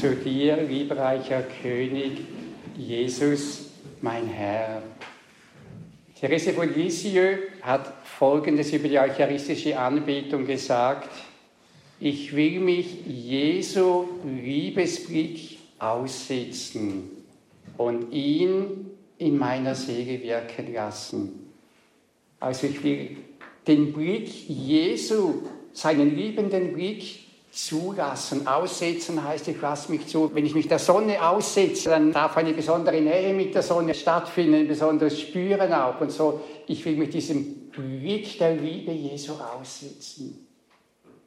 Zu 0.00 0.16
dir, 0.16 0.56
liebreicher 0.56 1.42
König, 1.62 2.20
Jesus, 2.74 3.66
mein 4.00 4.26
Herr. 4.28 4.80
Therese 6.18 6.54
von 6.54 6.72
Lisieux 6.74 7.36
hat 7.60 8.06
Folgendes 8.06 8.72
über 8.72 8.88
die 8.88 8.98
eucharistische 8.98 9.78
Anbetung 9.78 10.46
gesagt. 10.46 11.10
Ich 12.00 12.34
will 12.34 12.60
mich 12.60 13.04
Jesu 13.06 14.06
Liebesblick 14.24 15.58
aussetzen 15.78 17.10
und 17.76 18.10
ihn 18.10 18.92
in 19.18 19.36
meiner 19.36 19.74
Seele 19.74 20.22
wirken 20.22 20.72
lassen. 20.72 21.50
Also 22.38 22.68
ich 22.68 22.82
will 22.82 23.18
den 23.66 23.92
Blick 23.92 24.48
Jesu, 24.48 25.42
seinen 25.74 26.16
liebenden 26.16 26.72
Blick 26.72 27.29
zulassen. 27.50 28.46
Aussetzen 28.46 29.22
heißt, 29.22 29.48
ich 29.48 29.60
lasse 29.60 29.90
mich 29.90 30.06
zu. 30.06 30.30
Wenn 30.34 30.46
ich 30.46 30.54
mich 30.54 30.68
der 30.68 30.78
Sonne 30.78 31.26
aussetze, 31.26 31.90
dann 31.90 32.12
darf 32.12 32.36
eine 32.36 32.52
besondere 32.52 33.00
Nähe 33.00 33.34
mit 33.34 33.54
der 33.54 33.62
Sonne 33.62 33.94
stattfinden, 33.94 34.54
ein 34.54 34.68
besonderes 34.68 35.20
Spüren 35.20 35.72
auch. 35.72 36.00
Und 36.00 36.12
so, 36.12 36.40
ich 36.66 36.84
will 36.84 36.96
mit 36.96 37.12
diesem 37.12 37.70
Blick 37.70 38.38
der 38.38 38.54
Liebe 38.54 38.92
Jesu 38.92 39.34
aussetzen. 39.34 40.46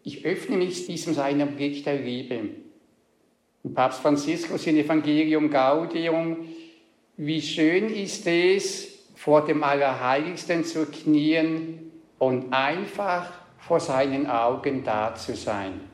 Ich 0.03 0.25
öffne 0.25 0.57
mich 0.57 0.86
diesem 0.86 1.13
seinem 1.13 1.55
Blick 1.55 1.83
der 1.83 1.95
Liebe. 1.95 2.39
Und 3.63 3.73
Papst 3.73 4.01
Franziskus 4.01 4.67
in 4.67 4.77
Evangelium 4.77 5.49
Gaudium, 5.49 6.49
wie 7.15 7.41
schön 7.41 7.89
ist 7.89 8.27
es, 8.27 8.89
vor 9.15 9.45
dem 9.45 9.63
Allerheiligsten 9.63 10.65
zu 10.65 10.86
knien 10.86 11.91
und 12.19 12.51
einfach 12.51 13.31
vor 13.59 13.79
seinen 13.79 14.27
Augen 14.27 14.83
da 14.83 15.15
zu 15.15 15.36
sein. 15.36 15.92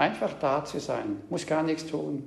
Einfach 0.00 0.32
da 0.40 0.64
zu 0.64 0.80
sein, 0.80 1.20
muss 1.28 1.46
gar 1.46 1.62
nichts 1.62 1.84
tun. 1.84 2.24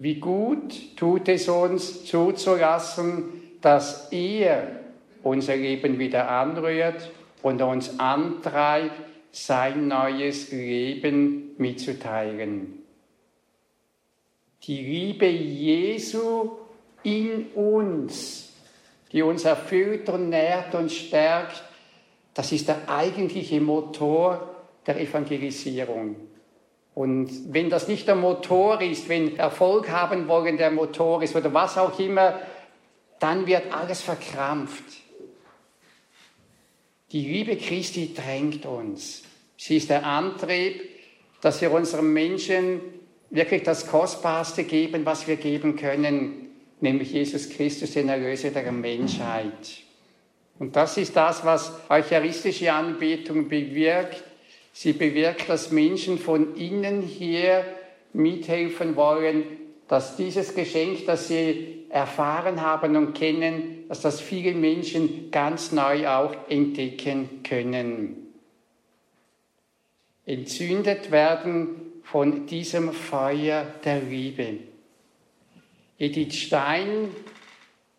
Wie 0.00 0.16
gut 0.16 0.96
tut 0.96 1.28
es 1.28 1.48
uns 1.48 2.04
zuzulassen, 2.04 3.26
dass 3.60 4.10
er 4.10 4.80
unser 5.22 5.54
Leben 5.54 6.00
wieder 6.00 6.28
anrührt 6.28 7.12
und 7.44 7.62
uns 7.62 8.00
antreibt, 8.00 8.96
sein 9.30 9.86
neues 9.86 10.50
Leben 10.50 11.54
mitzuteilen. 11.58 12.82
Die 14.64 14.82
Liebe 14.82 15.28
Jesu 15.28 16.56
in 17.04 17.52
uns, 17.54 18.52
die 19.12 19.22
uns 19.22 19.44
erfüllt 19.44 20.08
und 20.08 20.30
nährt 20.30 20.74
und 20.74 20.90
stärkt, 20.90 21.62
das 22.34 22.50
ist 22.50 22.66
der 22.66 22.88
eigentliche 22.88 23.60
Motor 23.60 24.56
der 24.84 25.00
Evangelisierung. 25.00 26.21
Und 26.94 27.52
wenn 27.52 27.70
das 27.70 27.88
nicht 27.88 28.06
der 28.06 28.16
Motor 28.16 28.80
ist, 28.82 29.08
wenn 29.08 29.36
Erfolg 29.36 29.90
haben 29.90 30.28
wollen 30.28 30.58
der 30.58 30.70
Motor 30.70 31.22
ist 31.22 31.34
oder 31.34 31.52
was 31.54 31.78
auch 31.78 31.98
immer, 31.98 32.38
dann 33.18 33.46
wird 33.46 33.72
alles 33.72 34.02
verkrampft. 34.02 34.84
Die 37.12 37.22
Liebe 37.22 37.56
Christi 37.56 38.14
drängt 38.14 38.66
uns. 38.66 39.22
Sie 39.56 39.76
ist 39.76 39.90
der 39.90 40.04
Antrieb, 40.04 40.82
dass 41.40 41.60
wir 41.60 41.72
unseren 41.72 42.12
Menschen 42.12 42.80
wirklich 43.30 43.62
das 43.62 43.86
Kostbarste 43.86 44.64
geben, 44.64 45.04
was 45.06 45.26
wir 45.26 45.36
geben 45.36 45.76
können, 45.76 46.50
nämlich 46.80 47.12
Jesus 47.12 47.48
Christus, 47.48 47.92
den 47.92 48.08
Erlöser 48.08 48.50
der 48.50 48.70
Menschheit. 48.72 49.82
Und 50.58 50.76
das 50.76 50.96
ist 50.96 51.16
das, 51.16 51.44
was 51.44 51.72
eucharistische 51.88 52.72
Anbetung 52.72 53.48
bewirkt. 53.48 54.22
Sie 54.72 54.94
bewirkt, 54.94 55.48
dass 55.48 55.70
Menschen 55.70 56.18
von 56.18 56.56
innen 56.56 57.02
hier 57.02 57.64
mithelfen 58.12 58.96
wollen, 58.96 59.44
dass 59.86 60.16
dieses 60.16 60.54
Geschenk, 60.54 61.04
das 61.06 61.28
sie 61.28 61.84
erfahren 61.90 62.62
haben 62.62 62.96
und 62.96 63.12
kennen, 63.12 63.84
dass 63.88 64.00
das 64.00 64.20
viele 64.20 64.54
Menschen 64.54 65.30
ganz 65.30 65.72
neu 65.72 66.08
auch 66.08 66.34
entdecken 66.48 67.42
können. 67.42 68.32
Entzündet 70.24 71.10
werden 71.10 72.00
von 72.02 72.46
diesem 72.46 72.92
Feuer 72.92 73.66
der 73.84 74.00
Liebe. 74.00 74.60
Edith 75.98 76.34
Stein, 76.34 77.10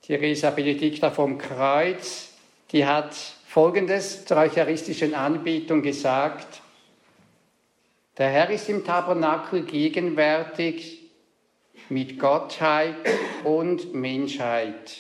Theresa 0.02 0.50
Benedicta 0.50 1.12
vom 1.12 1.38
Kreuz, 1.38 2.34
die 2.72 2.86
hat 2.86 3.16
Folgendes 3.46 4.26
zur 4.26 4.38
eucharistischen 4.38 5.14
Anbetung 5.14 5.84
gesagt. 5.84 6.63
Der 8.18 8.30
Herr 8.30 8.50
ist 8.52 8.70
im 8.70 8.86
Tabernakel 8.86 9.64
gegenwärtig 9.64 11.10
mit 11.90 12.20
Gottheit 12.20 12.96
und 13.44 13.96
Menschheit. 13.96 14.98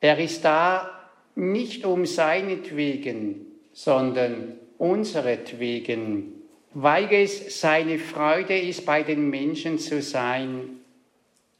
Er 0.00 0.18
ist 0.18 0.44
da 0.44 0.90
nicht 1.34 1.84
um 1.84 2.06
seinetwegen, 2.06 3.46
sondern 3.72 4.54
unseretwegen, 4.78 6.32
weil 6.72 7.12
es 7.12 7.60
seine 7.60 7.98
Freude 7.98 8.58
ist, 8.58 8.86
bei 8.86 9.02
den 9.02 9.28
Menschen 9.28 9.78
zu 9.78 10.00
sein. 10.00 10.80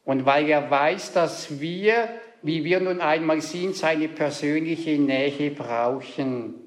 und 0.05 0.27
weil 0.27 0.48
er 0.48 0.70
weiß, 0.70 1.12
dass 1.12 1.61
wir, 1.61 2.09
wie 2.42 2.62
wir 2.64 2.81
nun 2.81 3.00
einmal 3.00 3.40
sind, 3.40 3.74
seine 3.74 4.09
persönliche 4.09 4.98
Nähe 4.98 5.50
brauchen. 5.50 6.63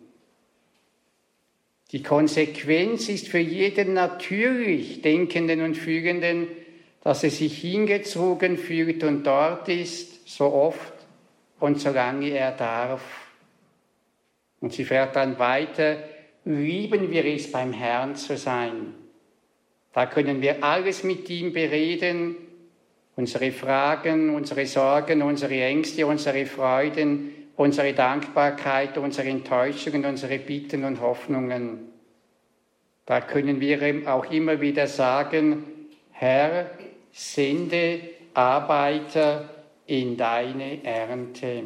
Die 1.92 2.04
Konsequenz 2.04 3.08
ist 3.08 3.30
für 3.30 3.38
jeden 3.40 3.94
natürlich 3.94 5.02
Denkenden 5.02 5.62
und 5.62 5.76
Fühlenden, 5.76 6.48
dass 7.02 7.24
er 7.24 7.30
sich 7.30 7.60
hingezogen 7.60 8.58
fühlt 8.58 9.04
und 9.04 9.24
dort 9.24 9.70
ist, 9.70 10.28
so 10.28 10.52
oft 10.52 10.94
und 11.60 11.80
solange 11.80 12.30
er 12.32 12.52
darf. 12.52 13.02
Und 14.60 14.74
sie 14.74 14.84
fährt 14.84 15.16
dann 15.16 15.40
weiter, 15.40 16.04
lieben 16.44 17.12
wir 17.12 17.26
es, 17.26 17.52
beim 17.52 17.72
Herrn 17.72 18.16
zu 18.16 18.36
sein. 18.36 18.94
Da 19.94 20.06
können 20.06 20.42
wir 20.42 20.64
alles 20.64 21.04
mit 21.04 21.30
ihm 21.30 21.54
bereden, 21.54 22.36
unsere 23.16 23.52
Fragen, 23.52 24.36
unsere 24.36 24.66
Sorgen, 24.66 25.22
unsere 25.22 25.62
Ängste, 25.62 26.06
unsere 26.06 26.46
Freuden, 26.46 27.32
unsere 27.58 27.94
Dankbarkeit, 27.94 28.98
unsere 28.98 29.28
Enttäuschungen, 29.28 30.06
unsere 30.06 30.40
Bitten 30.40 30.86
und 30.86 31.02
Hoffnungen. 31.02 31.90
Da 33.06 33.22
können 33.22 33.60
wir 33.60 34.04
auch 34.06 34.32
immer 34.32 34.62
wieder 34.62 34.88
sagen, 34.88 35.66
Herr, 36.12 36.70
sende 37.12 38.00
Arbeiter 38.34 39.50
in 39.88 40.16
deine 40.18 40.84
Ernte. 40.84 41.64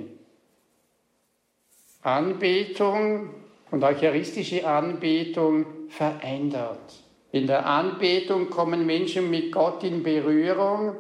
Anbetung 2.03 3.29
und 3.69 3.83
eucharistische 3.83 4.67
Anbetung 4.67 5.65
verändert. 5.89 6.93
In 7.31 7.47
der 7.47 7.65
Anbetung 7.65 8.49
kommen 8.49 8.85
Menschen 8.85 9.29
mit 9.29 9.51
Gott 9.51 9.83
in 9.83 10.03
Berührung 10.03 10.95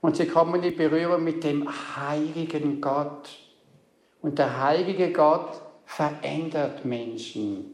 und 0.00 0.16
sie 0.16 0.26
kommen 0.26 0.62
in 0.62 0.76
Berührung 0.76 1.22
mit 1.22 1.44
dem 1.44 1.68
heiligen 1.96 2.80
Gott. 2.80 3.41
Und 4.22 4.38
der 4.38 4.62
heilige 4.62 5.12
Gott 5.12 5.60
verändert 5.84 6.84
Menschen. 6.84 7.72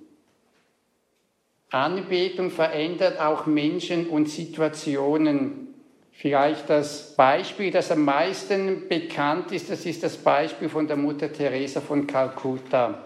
Anbetung 1.71 2.51
verändert 2.51 3.21
auch 3.21 3.45
Menschen 3.47 4.09
und 4.09 4.31
Situationen. 4.31 5.75
Vielleicht 6.13 6.71
das 6.71 7.15
Beispiel, 7.15 7.71
das 7.71 7.93
am 7.93 8.05
meisten 8.05 8.89
bekannt 8.89 9.53
ist, 9.53 9.71
das 9.71 9.87
ist 9.87 10.03
das 10.03 10.17
Beispiel 10.17 10.71
von 10.71 10.89
der 10.89 10.97
Mutter 10.97 11.33
Teresa 11.33 11.81
von 11.81 12.05
Kalkutta. 12.07 13.05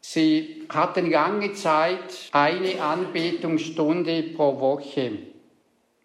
Sie 0.00 0.62
hatten 0.70 1.10
lange 1.10 1.52
Zeit 1.52 2.30
eine 2.32 2.80
Anbetungsstunde 2.80 4.22
pro 4.34 4.58
Woche. 4.60 5.18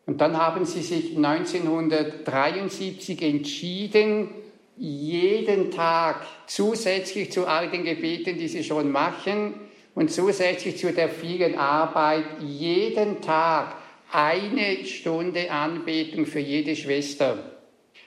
Und 0.06 0.20
dann 0.20 0.38
haben 0.38 0.66
sie 0.66 0.82
sich 0.82 1.16
1973 1.16 3.22
entschieden, 3.22 4.32
jeden 4.78 5.72
Tag 5.72 6.26
zusätzlich 6.48 7.32
zu 7.32 7.48
all 7.48 7.70
den 7.70 7.84
Gebeten, 7.84 8.38
die 8.38 8.48
sie 8.48 8.64
schon 8.64 8.92
machen, 8.92 9.56
und 9.94 10.12
zusätzlich 10.12 10.78
zu 10.78 10.92
der 10.92 11.10
vielen 11.10 11.58
Arbeit, 11.58 12.26
jeden 12.42 13.22
Tag 13.22 13.76
eine 14.12 14.86
Stunde 14.86 15.50
Anbetung 15.50 16.26
für 16.26 16.40
jede 16.40 16.76
Schwester. 16.76 17.38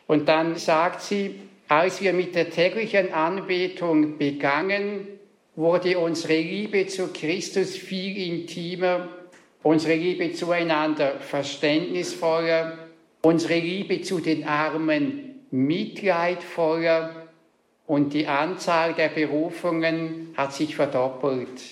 Und 0.06 0.28
dann 0.28 0.56
sagt 0.56 1.00
sie, 1.02 1.40
als 1.66 2.00
wir 2.00 2.12
mit 2.12 2.34
der 2.34 2.50
täglichen 2.50 3.12
Anbetung 3.12 4.18
begangen, 4.18 5.08
wurde 5.56 5.98
unsere 5.98 6.38
Liebe 6.38 6.86
zu 6.86 7.08
Christus 7.08 7.76
viel 7.76 8.16
intimer, 8.16 9.08
unsere 9.62 9.94
Liebe 9.94 10.32
zueinander 10.32 11.18
verständnisvoller, 11.20 12.78
unsere 13.22 13.58
Liebe 13.58 14.02
zu 14.02 14.20
den 14.20 14.44
Armen 14.44 15.27
mitleidvoller 15.50 17.28
und 17.86 18.12
die 18.12 18.26
Anzahl 18.26 18.94
der 18.94 19.08
Berufungen 19.08 20.34
hat 20.36 20.52
sich 20.52 20.76
verdoppelt. 20.76 21.62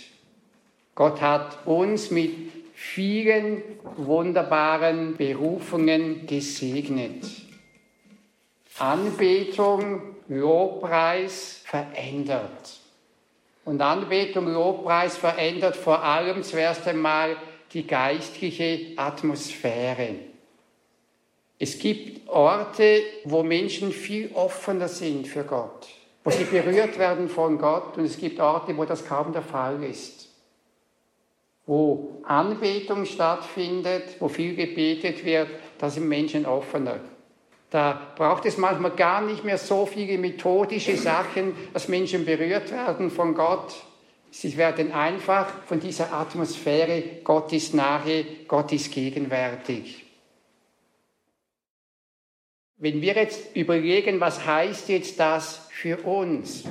Gott 0.95 1.21
hat 1.21 1.67
uns 1.67 2.11
mit 2.11 2.35
vielen 2.75 3.63
wunderbaren 3.97 5.17
Berufungen 5.17 6.27
gesegnet. 6.27 7.25
Anbetung, 8.79 10.03
Lobpreis 10.29 11.63
verändert. 11.65 12.81
Und 13.65 13.81
Anbetung, 13.81 14.53
Lobpreis 14.53 15.17
verändert 15.17 15.77
vor 15.77 16.03
allem 16.03 16.43
zuerst 16.43 16.87
einmal 16.87 17.37
die 17.73 17.87
geistliche 17.87 18.93
Atmosphäre. 18.97 20.17
Es 21.59 21.79
gibt 21.79 22.29
Orte, 22.29 23.03
wo 23.25 23.43
Menschen 23.43 23.93
viel 23.93 24.31
offener 24.35 24.89
sind 24.89 25.27
für 25.27 25.45
Gott, 25.45 25.89
wo 26.25 26.31
sie 26.31 26.45
berührt 26.45 26.99
werden 26.99 27.29
von 27.29 27.59
Gott 27.59 27.97
und 27.97 28.05
es 28.05 28.19
gibt 28.19 28.41
Orte, 28.41 28.77
wo 28.77 28.85
das 28.85 29.07
kaum 29.07 29.33
der 29.33 29.43
Fall 29.43 29.83
ist 29.83 30.27
wo 31.67 32.21
Anbetung 32.23 33.05
stattfindet, 33.05 34.17
wo 34.21 34.29
viel 34.29 34.55
gebetet 34.55 35.25
wird, 35.25 35.49
da 35.79 35.91
sind 35.91 36.09
Menschen 36.09 36.47
offener. 36.47 37.01
Da 37.71 38.01
braucht 38.17 38.47
es 38.47 38.57
manchmal 38.57 38.93
gar 38.93 39.21
nicht 39.21 39.45
mehr 39.45 39.59
so 39.59 39.85
viele 39.85 40.17
methodische 40.17 40.97
Sachen, 40.97 41.55
dass 41.73 41.89
Menschen 41.89 42.25
berührt 42.25 42.71
werden 42.71 43.11
von 43.11 43.35
Gott. 43.35 43.75
Sie 44.31 44.57
werden 44.57 44.93
einfach 44.93 45.49
von 45.67 45.81
dieser 45.81 46.13
Atmosphäre, 46.13 47.03
Gott 47.25 47.53
ist 47.53 47.75
nahe, 47.75 48.25
Gott 48.47 48.73
ist 48.73 48.93
gegenwärtig. 48.93 50.06
Wenn 52.79 53.01
wir 53.01 53.15
jetzt 53.15 53.57
überlegen, 53.57 54.21
was 54.21 54.45
heißt 54.45 54.91
jetzt 54.91 55.19
das 55.19 55.67
für 55.71 55.97
uns? 56.05 56.65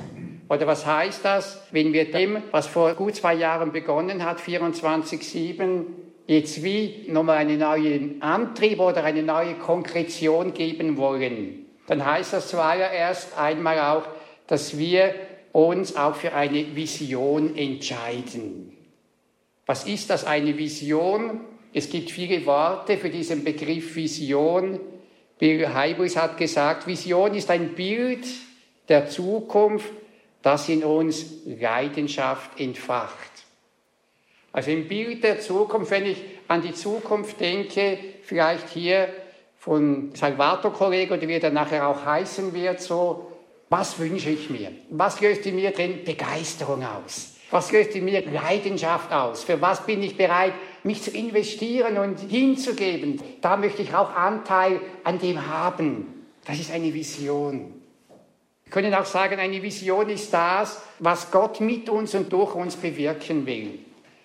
Oder 0.48 0.68
was 0.68 0.86
heißt 0.86 1.24
das, 1.24 1.60
wenn 1.72 1.92
wir 1.92 2.12
dem, 2.12 2.44
was 2.52 2.68
vor 2.68 2.94
gut 2.94 3.16
zwei 3.16 3.34
Jahren 3.34 3.72
begonnen 3.72 4.24
hat, 4.24 4.38
24-7, 4.38 5.84
jetzt 6.28 6.62
wie 6.62 7.06
nochmal 7.08 7.38
einen 7.38 7.58
neuen 7.58 8.22
Antrieb 8.22 8.78
oder 8.78 9.02
eine 9.02 9.24
neue 9.24 9.54
Konkretion 9.54 10.54
geben 10.54 10.96
wollen? 10.96 11.66
Dann 11.88 12.06
heißt 12.06 12.34
das 12.34 12.50
zuallererst 12.50 13.36
einmal 13.36 13.80
auch, 13.80 14.06
dass 14.46 14.78
wir 14.78 15.12
uns 15.50 15.96
auch 15.96 16.14
für 16.14 16.34
eine 16.34 16.76
Vision 16.76 17.56
entscheiden. 17.56 18.76
Was 19.66 19.88
ist 19.88 20.10
das, 20.10 20.24
eine 20.24 20.56
Vision? 20.56 21.40
Es 21.72 21.90
gibt 21.90 22.12
viele 22.12 22.46
Worte 22.46 22.96
für 22.96 23.10
diesen 23.10 23.42
Begriff 23.42 23.96
Vision. 23.96 24.78
Bill 25.38 25.68
Hybris 25.74 26.16
hat 26.16 26.38
gesagt, 26.38 26.86
Vision 26.86 27.34
ist 27.34 27.50
ein 27.50 27.74
Bild 27.74 28.26
der 28.88 29.08
Zukunft, 29.08 29.90
das 30.42 30.68
in 30.68 30.84
uns 30.84 31.26
Leidenschaft 31.44 32.58
entfacht. 32.58 33.30
Also 34.52 34.70
im 34.70 34.88
Bild 34.88 35.22
der 35.22 35.40
Zukunft, 35.40 35.90
wenn 35.90 36.06
ich 36.06 36.22
an 36.48 36.62
die 36.62 36.72
Zukunft 36.72 37.38
denke, 37.40 37.98
vielleicht 38.22 38.70
hier 38.70 39.08
von 39.58 40.14
Salvator-Kollege 40.14 41.14
oder 41.14 41.28
wie 41.28 41.34
er 41.34 41.50
nachher 41.50 41.88
auch 41.88 42.04
heißen 42.04 42.54
wird, 42.54 42.80
so, 42.80 43.32
was 43.68 43.98
wünsche 43.98 44.30
ich 44.30 44.48
mir? 44.48 44.70
Was 44.90 45.20
löst 45.20 45.44
in 45.44 45.56
mir 45.56 45.72
drin 45.72 46.04
Begeisterung 46.04 46.84
aus? 46.84 47.34
Was 47.50 47.70
löst 47.72 47.94
in 47.94 48.04
mir 48.04 48.24
Leidenschaft 48.30 49.12
aus? 49.12 49.44
Für 49.44 49.60
was 49.60 49.84
bin 49.84 50.02
ich 50.02 50.16
bereit, 50.16 50.52
mich 50.86 51.02
zu 51.02 51.10
investieren 51.10 51.98
und 51.98 52.20
hinzugeben? 52.20 53.20
Da 53.40 53.56
möchte 53.56 53.82
ich 53.82 53.94
auch 53.94 54.14
Anteil 54.14 54.80
an 55.04 55.18
dem 55.18 55.46
haben. 55.46 56.26
Das 56.46 56.58
ist 56.58 56.70
eine 56.72 56.94
Vision. 56.94 57.74
Wir 58.64 58.72
können 58.72 58.94
auch 58.94 59.04
sagen, 59.04 59.38
eine 59.38 59.62
Vision 59.62 60.08
ist 60.08 60.32
das, 60.32 60.82
was 60.98 61.30
Gott 61.30 61.60
mit 61.60 61.88
uns 61.88 62.14
und 62.14 62.32
durch 62.32 62.54
uns 62.54 62.76
bewirken 62.76 63.46
will. 63.46 63.78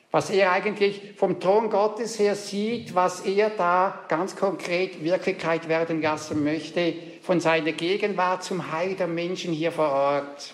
Was 0.10 0.30
er 0.30 0.52
eigentlich 0.52 1.14
vom 1.16 1.40
Thron 1.40 1.70
Gottes 1.70 2.20
her 2.20 2.36
sieht, 2.36 2.96
was 2.96 3.22
er 3.22 3.50
da 3.52 4.04
ganz 4.10 4.36
konkret 4.36 5.04
Wirklichkeit 5.04 5.70
werden 5.70 6.02
lassen 6.02 6.44
möchte, 6.44 6.94
von 7.22 7.40
seiner 7.40 7.72
Gegenwart 7.72 8.44
zum 8.44 8.72
Heil 8.72 8.96
der 8.96 9.08
Menschen 9.08 9.54
hier 9.54 9.72
vor 9.72 9.90
Ort. 9.90 10.54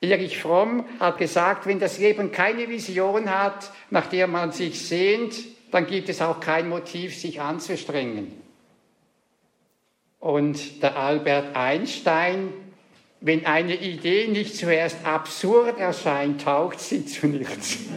Erich 0.00 0.40
Fromm 0.40 0.84
hat 1.00 1.18
gesagt, 1.18 1.66
wenn 1.66 1.80
das 1.80 1.98
Leben 1.98 2.30
keine 2.30 2.68
Vision 2.68 3.30
hat, 3.30 3.72
nach 3.90 4.06
der 4.06 4.28
man 4.28 4.52
sich 4.52 4.86
sehnt, 4.86 5.34
dann 5.72 5.86
gibt 5.86 6.08
es 6.08 6.22
auch 6.22 6.40
kein 6.40 6.68
Motiv, 6.68 7.18
sich 7.18 7.40
anzustrengen. 7.40 8.32
Und 10.20 10.82
der 10.82 10.96
Albert 10.96 11.56
Einstein, 11.56 12.52
wenn 13.20 13.44
eine 13.46 13.74
Idee 13.74 14.28
nicht 14.28 14.56
zuerst 14.56 15.04
absurd 15.04 15.78
erscheint, 15.78 16.42
taugt 16.42 16.80
sie 16.80 17.04
zu 17.04 17.26
nichts. 17.26 17.78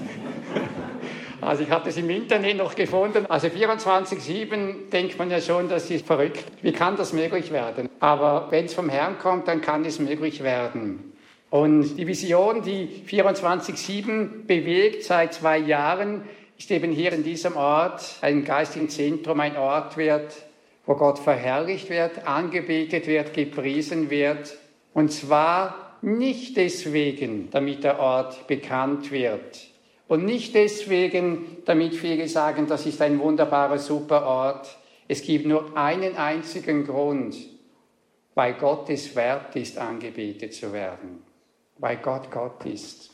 Also 1.41 1.63
ich 1.63 1.71
habe 1.71 1.85
das 1.85 1.97
im 1.97 2.07
Internet 2.11 2.57
noch 2.57 2.75
gefunden. 2.75 3.25
Also 3.27 3.47
24-7 3.47 4.91
denkt 4.91 5.17
man 5.17 5.31
ja 5.31 5.41
schon, 5.41 5.69
das 5.69 5.89
ist 5.89 6.05
verrückt. 6.05 6.43
Wie 6.61 6.71
kann 6.71 6.97
das 6.97 7.13
möglich 7.13 7.51
werden? 7.51 7.89
Aber 7.99 8.51
wenn 8.51 8.65
es 8.65 8.75
vom 8.75 8.89
Herrn 8.89 9.17
kommt, 9.17 9.47
dann 9.47 9.59
kann 9.59 9.83
es 9.83 9.97
möglich 9.97 10.43
werden. 10.43 11.10
Und 11.51 11.97
die 11.97 12.07
Vision, 12.07 12.61
die 12.61 12.87
24-7 13.05 14.45
bewegt 14.47 15.03
seit 15.03 15.33
zwei 15.33 15.57
Jahren, 15.57 16.23
ist 16.57 16.71
eben 16.71 16.93
hier 16.93 17.11
in 17.11 17.25
diesem 17.25 17.57
Ort 17.57 18.19
ein 18.21 18.45
geistigen 18.45 18.87
Zentrum, 18.87 19.41
ein 19.41 19.57
Ort 19.57 19.97
wird, 19.97 20.33
wo 20.85 20.95
Gott 20.95 21.19
verherrlicht 21.19 21.89
wird, 21.89 22.25
angebetet 22.25 23.05
wird, 23.05 23.33
gepriesen 23.33 24.09
wird. 24.09 24.57
Und 24.93 25.11
zwar 25.11 25.97
nicht 26.01 26.55
deswegen, 26.55 27.49
damit 27.51 27.83
der 27.83 27.99
Ort 27.99 28.47
bekannt 28.47 29.11
wird. 29.11 29.67
Und 30.07 30.23
nicht 30.23 30.55
deswegen, 30.55 31.57
damit 31.65 31.95
viele 31.95 32.29
sagen, 32.29 32.67
das 32.67 32.85
ist 32.85 33.01
ein 33.01 33.19
wunderbarer, 33.19 33.77
super 33.77 34.25
Ort. 34.25 34.77
Es 35.09 35.21
gibt 35.21 35.45
nur 35.45 35.75
einen 35.75 36.15
einzigen 36.15 36.85
Grund, 36.85 37.35
weil 38.35 38.53
Gott 38.53 38.89
es 38.89 39.13
wert 39.17 39.53
ist, 39.57 39.77
angebetet 39.77 40.53
zu 40.53 40.71
werden. 40.71 41.30
Weil 41.81 41.97
Gott 41.97 42.29
Gott 42.29 42.63
ist. 42.65 43.09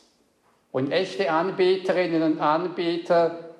Und 0.70 0.92
echte 0.92 1.32
Anbeterinnen 1.32 2.22
und 2.22 2.40
Anbeter, 2.40 3.54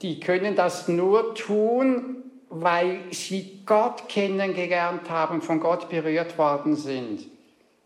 die 0.00 0.20
können 0.20 0.54
das 0.54 0.86
nur 0.86 1.34
tun, 1.34 2.22
weil 2.50 3.00
sie 3.10 3.62
Gott 3.66 4.08
kennengelernt 4.08 5.10
haben, 5.10 5.42
von 5.42 5.58
Gott 5.58 5.88
berührt 5.88 6.38
worden 6.38 6.76
sind. 6.76 7.26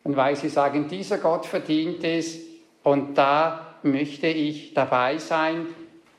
Und 0.04 0.16
weil 0.16 0.36
sie 0.36 0.50
sagen, 0.50 0.88
dieser 0.88 1.16
Gott 1.16 1.46
verdient 1.46 2.04
es 2.04 2.38
und 2.82 3.16
da 3.16 3.76
möchte 3.82 4.26
ich 4.26 4.74
dabei 4.74 5.16
sein 5.16 5.66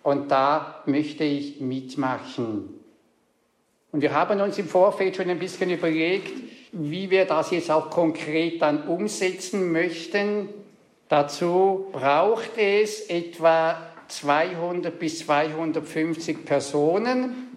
und 0.01 0.31
da 0.31 0.81
möchte 0.87 1.25
ich 1.25 1.61
mitmachen. 1.61 2.73
Und 3.91 4.01
wir 4.01 4.13
haben 4.13 4.41
uns 4.41 4.57
im 4.57 4.67
Vorfeld 4.67 5.15
schon 5.15 5.29
ein 5.29 5.39
bisschen 5.39 5.69
überlegt, 5.69 6.33
wie 6.71 7.09
wir 7.09 7.25
das 7.25 7.51
jetzt 7.51 7.71
auch 7.71 7.89
konkret 7.89 8.61
dann 8.61 8.87
umsetzen 8.87 9.71
möchten. 9.71 10.49
Dazu 11.07 11.87
braucht 11.91 12.57
es 12.57 13.09
etwa 13.09 13.77
200 14.07 14.97
bis 14.97 15.19
250 15.19 16.45
Personen, 16.45 17.49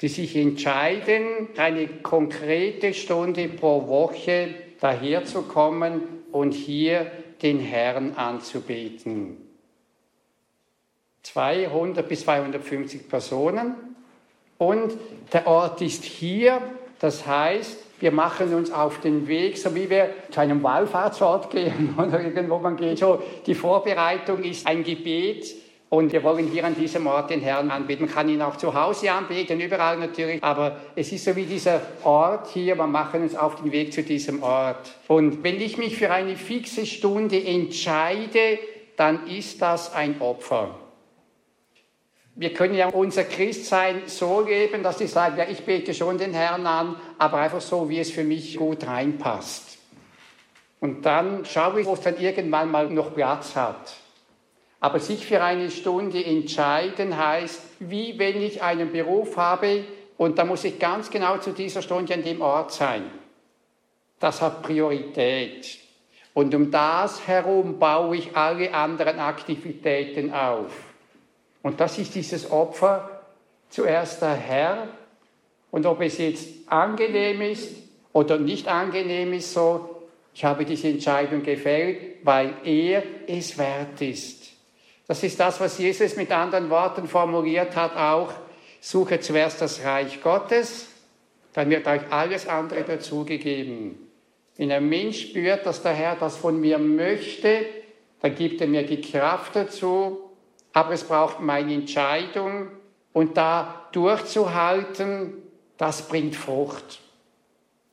die 0.00 0.08
sich 0.08 0.36
entscheiden, 0.36 1.48
eine 1.56 1.88
konkrete 1.88 2.92
Stunde 2.92 3.48
pro 3.48 3.88
Woche 3.88 4.54
daherzukommen 4.80 6.02
und 6.32 6.52
hier 6.52 7.10
den 7.42 7.58
Herrn 7.60 8.12
anzubeten. 8.14 9.38
200 11.22 12.08
bis 12.08 12.20
250 12.22 13.08
Personen 13.08 13.74
und 14.58 14.92
der 15.32 15.46
Ort 15.46 15.82
ist 15.82 16.04
hier, 16.04 16.62
das 17.00 17.26
heißt, 17.26 17.85
wir 18.00 18.12
machen 18.12 18.52
uns 18.54 18.70
auf 18.70 19.00
den 19.00 19.26
Weg, 19.28 19.58
so 19.58 19.74
wie 19.74 19.88
wir 19.88 20.10
zu 20.30 20.40
einem 20.40 20.62
Wallfahrtsort 20.62 21.50
gehen 21.52 21.94
oder 21.96 22.20
irgendwo 22.20 22.58
man 22.58 22.76
geht. 22.76 22.98
So, 22.98 23.22
die 23.46 23.54
Vorbereitung 23.54 24.42
ist 24.42 24.66
ein 24.66 24.84
Gebet, 24.84 25.54
und 25.88 26.12
wir 26.12 26.22
wollen 26.24 26.48
hier 26.48 26.64
an 26.64 26.74
diesem 26.74 27.06
Ort 27.06 27.30
den 27.30 27.40
Herrn 27.40 27.70
anbeten. 27.70 28.06
Man 28.06 28.14
kann 28.14 28.28
ihn 28.28 28.42
auch 28.42 28.56
zu 28.56 28.74
Hause 28.74 29.12
anbeten, 29.12 29.60
überall 29.60 29.96
natürlich. 29.98 30.42
Aber 30.42 30.80
es 30.96 31.12
ist 31.12 31.24
so 31.24 31.36
wie 31.36 31.44
dieser 31.44 31.80
Ort 32.02 32.48
hier. 32.48 32.76
Wir 32.76 32.86
machen 32.86 33.22
uns 33.22 33.36
auf 33.36 33.62
den 33.62 33.70
Weg 33.70 33.92
zu 33.92 34.02
diesem 34.02 34.42
Ort. 34.42 34.90
Und 35.06 35.44
wenn 35.44 35.60
ich 35.60 35.78
mich 35.78 35.96
für 35.96 36.10
eine 36.10 36.36
fixe 36.36 36.86
Stunde 36.86 37.40
entscheide, 37.42 38.58
dann 38.96 39.28
ist 39.28 39.62
das 39.62 39.94
ein 39.94 40.20
Opfer. 40.20 40.74
Wir 42.38 42.52
können 42.52 42.74
ja 42.74 42.88
unser 42.88 43.24
Christsein 43.24 44.02
so 44.06 44.42
leben, 44.42 44.82
dass 44.82 45.00
ich 45.00 45.10
sage, 45.10 45.38
ja, 45.38 45.48
ich 45.48 45.64
bete 45.64 45.94
schon 45.94 46.18
den 46.18 46.34
Herrn 46.34 46.66
an, 46.66 46.96
aber 47.16 47.38
einfach 47.38 47.62
so, 47.62 47.88
wie 47.88 47.98
es 47.98 48.10
für 48.10 48.24
mich 48.24 48.58
gut 48.58 48.86
reinpasst. 48.86 49.78
Und 50.78 51.06
dann 51.06 51.46
schaue 51.46 51.80
ich, 51.80 51.86
wo 51.86 51.94
es 51.94 52.02
dann 52.02 52.20
irgendwann 52.20 52.70
mal 52.70 52.90
noch 52.90 53.14
Platz 53.14 53.56
hat. 53.56 53.94
Aber 54.80 55.00
sich 55.00 55.24
für 55.24 55.42
eine 55.42 55.70
Stunde 55.70 56.22
entscheiden 56.22 57.16
heißt, 57.16 57.62
wie 57.78 58.18
wenn 58.18 58.42
ich 58.42 58.62
einen 58.62 58.92
Beruf 58.92 59.38
habe 59.38 59.84
und 60.18 60.38
da 60.38 60.44
muss 60.44 60.64
ich 60.64 60.78
ganz 60.78 61.10
genau 61.10 61.38
zu 61.38 61.52
dieser 61.52 61.80
Stunde 61.80 62.12
an 62.12 62.22
dem 62.22 62.42
Ort 62.42 62.70
sein. 62.72 63.10
Das 64.20 64.42
hat 64.42 64.62
Priorität. 64.62 65.78
Und 66.34 66.54
um 66.54 66.70
das 66.70 67.26
herum 67.26 67.78
baue 67.78 68.18
ich 68.18 68.36
alle 68.36 68.74
anderen 68.74 69.18
Aktivitäten 69.18 70.34
auf. 70.34 70.70
Und 71.66 71.80
das 71.80 71.98
ist 71.98 72.14
dieses 72.14 72.48
Opfer, 72.52 73.22
zuerst 73.70 74.22
der 74.22 74.34
Herr. 74.34 74.86
Und 75.72 75.84
ob 75.84 76.00
es 76.00 76.16
jetzt 76.18 76.46
angenehm 76.68 77.40
ist 77.40 77.74
oder 78.12 78.38
nicht 78.38 78.68
angenehm 78.68 79.32
ist, 79.32 79.52
so, 79.52 80.02
ich 80.32 80.44
habe 80.44 80.64
diese 80.64 80.86
Entscheidung 80.86 81.42
gefällt, 81.42 82.24
weil 82.24 82.54
er 82.62 83.02
es 83.26 83.58
wert 83.58 84.00
ist. 84.00 84.44
Das 85.08 85.24
ist 85.24 85.40
das, 85.40 85.58
was 85.58 85.76
Jesus 85.76 86.14
mit 86.14 86.30
anderen 86.30 86.70
Worten 86.70 87.08
formuliert 87.08 87.74
hat, 87.74 87.96
auch, 87.96 88.32
suche 88.80 89.18
zuerst 89.18 89.60
das 89.60 89.84
Reich 89.84 90.22
Gottes, 90.22 90.86
dann 91.52 91.68
wird 91.68 91.88
euch 91.88 92.02
alles 92.10 92.46
andere 92.46 92.84
dazugegeben. 92.84 94.08
Wenn 94.56 94.70
ein 94.70 94.88
Mensch 94.88 95.30
spürt, 95.30 95.66
dass 95.66 95.82
der 95.82 95.94
Herr 95.94 96.14
das 96.14 96.36
von 96.36 96.60
mir 96.60 96.78
möchte, 96.78 97.66
dann 98.20 98.36
gibt 98.36 98.60
er 98.60 98.68
mir 98.68 98.86
die 98.86 99.00
Kraft 99.00 99.56
dazu, 99.56 100.25
aber 100.76 100.92
es 100.92 101.04
braucht 101.04 101.40
meine 101.40 101.72
Entscheidung 101.72 102.68
und 103.14 103.38
da 103.38 103.86
durchzuhalten, 103.92 105.32
das 105.78 106.06
bringt 106.06 106.36
Frucht. 106.36 107.00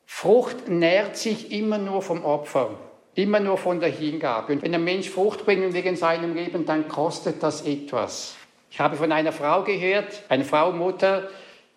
Frucht 0.06 0.68
nährt 0.68 1.16
sich 1.16 1.54
immer 1.54 1.78
nur 1.78 2.02
vom 2.02 2.26
Opfer. 2.26 2.72
Immer 3.16 3.40
nur 3.40 3.58
von 3.58 3.80
der 3.80 3.88
Hingabe. 3.88 4.52
Und 4.52 4.64
wenn 4.64 4.76
ein 4.76 4.84
Mensch 4.84 5.10
Frucht 5.10 5.46
bringen 5.46 5.74
will 5.74 5.86
in 5.86 5.96
seinem 5.96 6.36
Leben, 6.36 6.66
dann 6.66 6.90
kostet 6.90 7.42
das 7.42 7.66
etwas. 7.66 8.36
Ich 8.70 8.82
habe 8.82 8.98
von 8.98 9.14
einer 9.14 9.32
Frau 9.32 9.64
gehört, 9.64 10.22
eine 10.28 10.44
Frau 10.44 10.74
Mutter, 10.74 11.30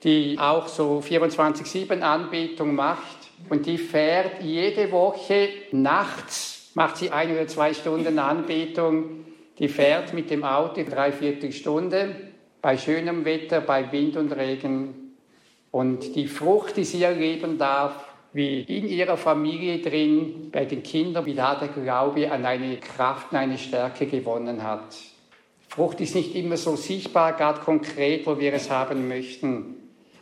die 0.02 0.36
auch 0.40 0.66
so 0.66 1.04
24-7 1.08 2.00
Anbetung 2.00 2.74
macht 2.74 3.30
und 3.48 3.66
die 3.66 3.78
fährt 3.78 4.42
jede 4.42 4.90
Woche 4.90 5.50
nachts, 5.70 6.72
macht 6.74 6.96
sie 6.96 7.12
ein 7.12 7.30
oder 7.30 7.46
zwei 7.46 7.74
Stunden 7.74 8.18
Anbetung, 8.18 9.24
die 9.58 9.68
fährt 9.68 10.12
mit 10.12 10.30
dem 10.30 10.44
Auto 10.44 10.82
dreiviertel 10.82 11.52
Stunde 11.52 12.14
bei 12.60 12.76
schönem 12.76 13.24
Wetter, 13.24 13.60
bei 13.60 13.90
Wind 13.92 14.16
und 14.16 14.32
Regen. 14.32 15.14
Und 15.70 16.14
die 16.14 16.26
Frucht, 16.26 16.76
die 16.76 16.84
sie 16.84 17.02
erleben 17.02 17.58
darf, 17.58 18.04
wie 18.32 18.60
in 18.62 18.88
ihrer 18.88 19.16
Familie 19.16 19.78
drin, 19.78 20.50
bei 20.52 20.64
den 20.64 20.82
Kindern, 20.82 21.24
wie 21.24 21.34
da 21.34 21.54
der 21.54 21.68
Glaube 21.68 22.30
an 22.30 22.44
eine 22.44 22.76
Kraft, 22.76 23.32
und 23.32 23.38
eine 23.38 23.56
Stärke 23.56 24.06
gewonnen 24.06 24.62
hat. 24.62 24.94
Frucht 25.68 26.00
ist 26.00 26.14
nicht 26.14 26.34
immer 26.34 26.56
so 26.56 26.76
sichtbar, 26.76 27.34
gerade 27.34 27.60
konkret, 27.60 28.26
wo 28.26 28.38
wir 28.38 28.52
es 28.52 28.70
haben 28.70 29.08
möchten, 29.08 29.76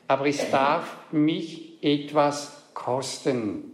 aber 0.06 0.26
es 0.26 0.50
darf 0.50 0.96
mich 1.12 1.82
etwas 1.82 2.70
kosten. 2.74 3.73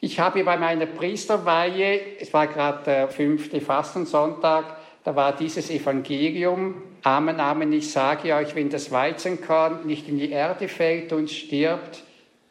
Ich 0.00 0.20
habe 0.20 0.44
bei 0.44 0.56
meiner 0.56 0.86
Priesterweihe, 0.86 2.18
es 2.20 2.32
war 2.32 2.46
gerade 2.46 2.84
der 2.84 3.08
fünfte 3.08 3.60
Fastensonntag, 3.60 4.76
da 5.04 5.16
war 5.16 5.34
dieses 5.34 5.70
Evangelium, 5.70 6.82
Amen, 7.02 7.40
Amen, 7.40 7.72
ich 7.72 7.90
sage 7.90 8.34
euch, 8.34 8.54
wenn 8.54 8.70
das 8.70 8.90
Weizenkorn 8.90 9.86
nicht 9.86 10.08
in 10.08 10.18
die 10.18 10.30
Erde 10.30 10.68
fällt 10.68 11.12
und 11.12 11.30
stirbt, 11.30 12.02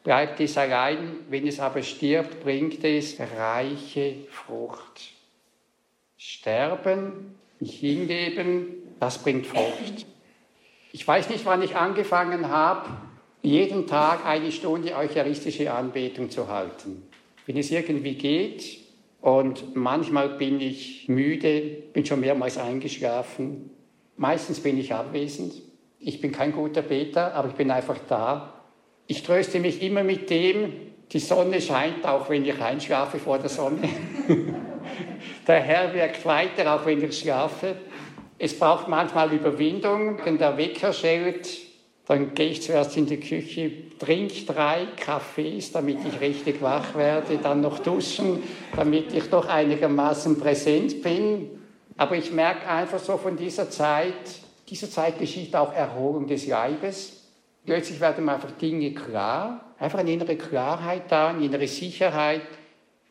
bleibt 0.04 0.40
es 0.40 0.58
allein, 0.58 1.16
wenn 1.30 1.46
es 1.46 1.60
aber 1.60 1.82
stirbt, 1.82 2.42
bringt 2.42 2.84
es 2.84 3.16
reiche 3.36 4.14
Frucht. 4.30 5.12
Sterben, 6.16 7.38
mich 7.60 7.78
hingeben, 7.78 8.74
das 9.00 9.18
bringt 9.18 9.46
Frucht. 9.46 10.06
Ich 10.92 11.06
weiß 11.06 11.30
nicht, 11.30 11.46
wann 11.46 11.62
ich 11.62 11.76
angefangen 11.76 12.48
habe, 12.48 12.88
jeden 13.42 13.86
Tag 13.86 14.26
eine 14.26 14.50
Stunde 14.50 14.96
eucharistische 14.96 15.72
Anbetung 15.72 16.30
zu 16.30 16.48
halten. 16.48 17.08
Wenn 17.48 17.56
es 17.56 17.72
irgendwie 17.72 18.14
geht 18.14 18.78
und 19.20 19.74
manchmal 19.74 20.28
bin 20.28 20.60
ich 20.60 21.08
müde, 21.08 21.60
bin 21.92 22.06
schon 22.06 22.20
mehrmals 22.20 22.58
eingeschlafen, 22.58 23.70
meistens 24.16 24.60
bin 24.60 24.78
ich 24.78 24.94
abwesend. 24.94 25.54
Ich 25.98 26.20
bin 26.20 26.30
kein 26.30 26.52
guter 26.52 26.82
Beter, 26.82 27.34
aber 27.34 27.48
ich 27.48 27.54
bin 27.54 27.72
einfach 27.72 27.98
da 28.08 28.54
ich 29.10 29.22
tröste 29.22 29.58
mich 29.58 29.82
immer 29.82 30.04
mit 30.04 30.28
dem, 30.28 30.72
die 31.10 31.18
Sonne 31.18 31.62
scheint, 31.62 32.04
auch 32.06 32.28
wenn 32.28 32.44
ich 32.44 32.60
einschlafe 32.60 33.18
vor 33.18 33.38
der 33.38 33.48
Sonne. 33.48 33.88
der 35.46 35.60
Herr 35.60 35.94
wirkt 35.94 36.26
weiter, 36.26 36.74
auch 36.74 36.84
wenn 36.84 37.02
ich 37.02 37.18
schlafe. 37.18 37.76
Es 38.38 38.56
braucht 38.56 38.86
manchmal 38.86 39.32
Überwindung, 39.32 40.18
wenn 40.24 40.36
der 40.36 40.58
Wecker 40.58 40.92
schellt, 40.92 41.48
dann 42.06 42.34
gehe 42.34 42.50
ich 42.50 42.62
zuerst 42.62 42.98
in 42.98 43.06
die 43.06 43.18
Küche, 43.18 43.72
trinke 43.98 44.44
drei 44.44 44.86
Kaffees, 44.96 45.72
damit 45.72 45.98
ich 46.06 46.20
richtig 46.20 46.62
wach 46.62 46.94
werde, 46.94 47.38
dann 47.38 47.60
noch 47.60 47.78
duschen, 47.80 48.42
damit 48.74 49.12
ich 49.12 49.28
doch 49.30 49.48
einigermaßen 49.48 50.38
präsent 50.38 51.02
bin. 51.02 51.50
Aber 51.96 52.16
ich 52.16 52.32
merke 52.32 52.68
einfach 52.68 52.98
so 52.98 53.16
von 53.16 53.36
dieser 53.36 53.70
Zeit, 53.70 54.14
dieser 54.68 54.90
Zeit 54.90 55.18
geschieht 55.18 55.54
auch 55.56 55.72
Erholung 55.72 56.26
des 56.26 56.46
Leibes. 56.46 57.24
Plötzlich 57.66 58.00
werden 58.00 58.24
mir 58.24 58.32
einfach 58.32 58.52
Dinge 58.52 58.92
klar, 58.92 59.74
einfach 59.78 59.98
eine 59.98 60.12
innere 60.12 60.36
Klarheit 60.36 61.10
da, 61.10 61.28
eine 61.28 61.44
innere 61.44 61.66
Sicherheit. 61.66 62.42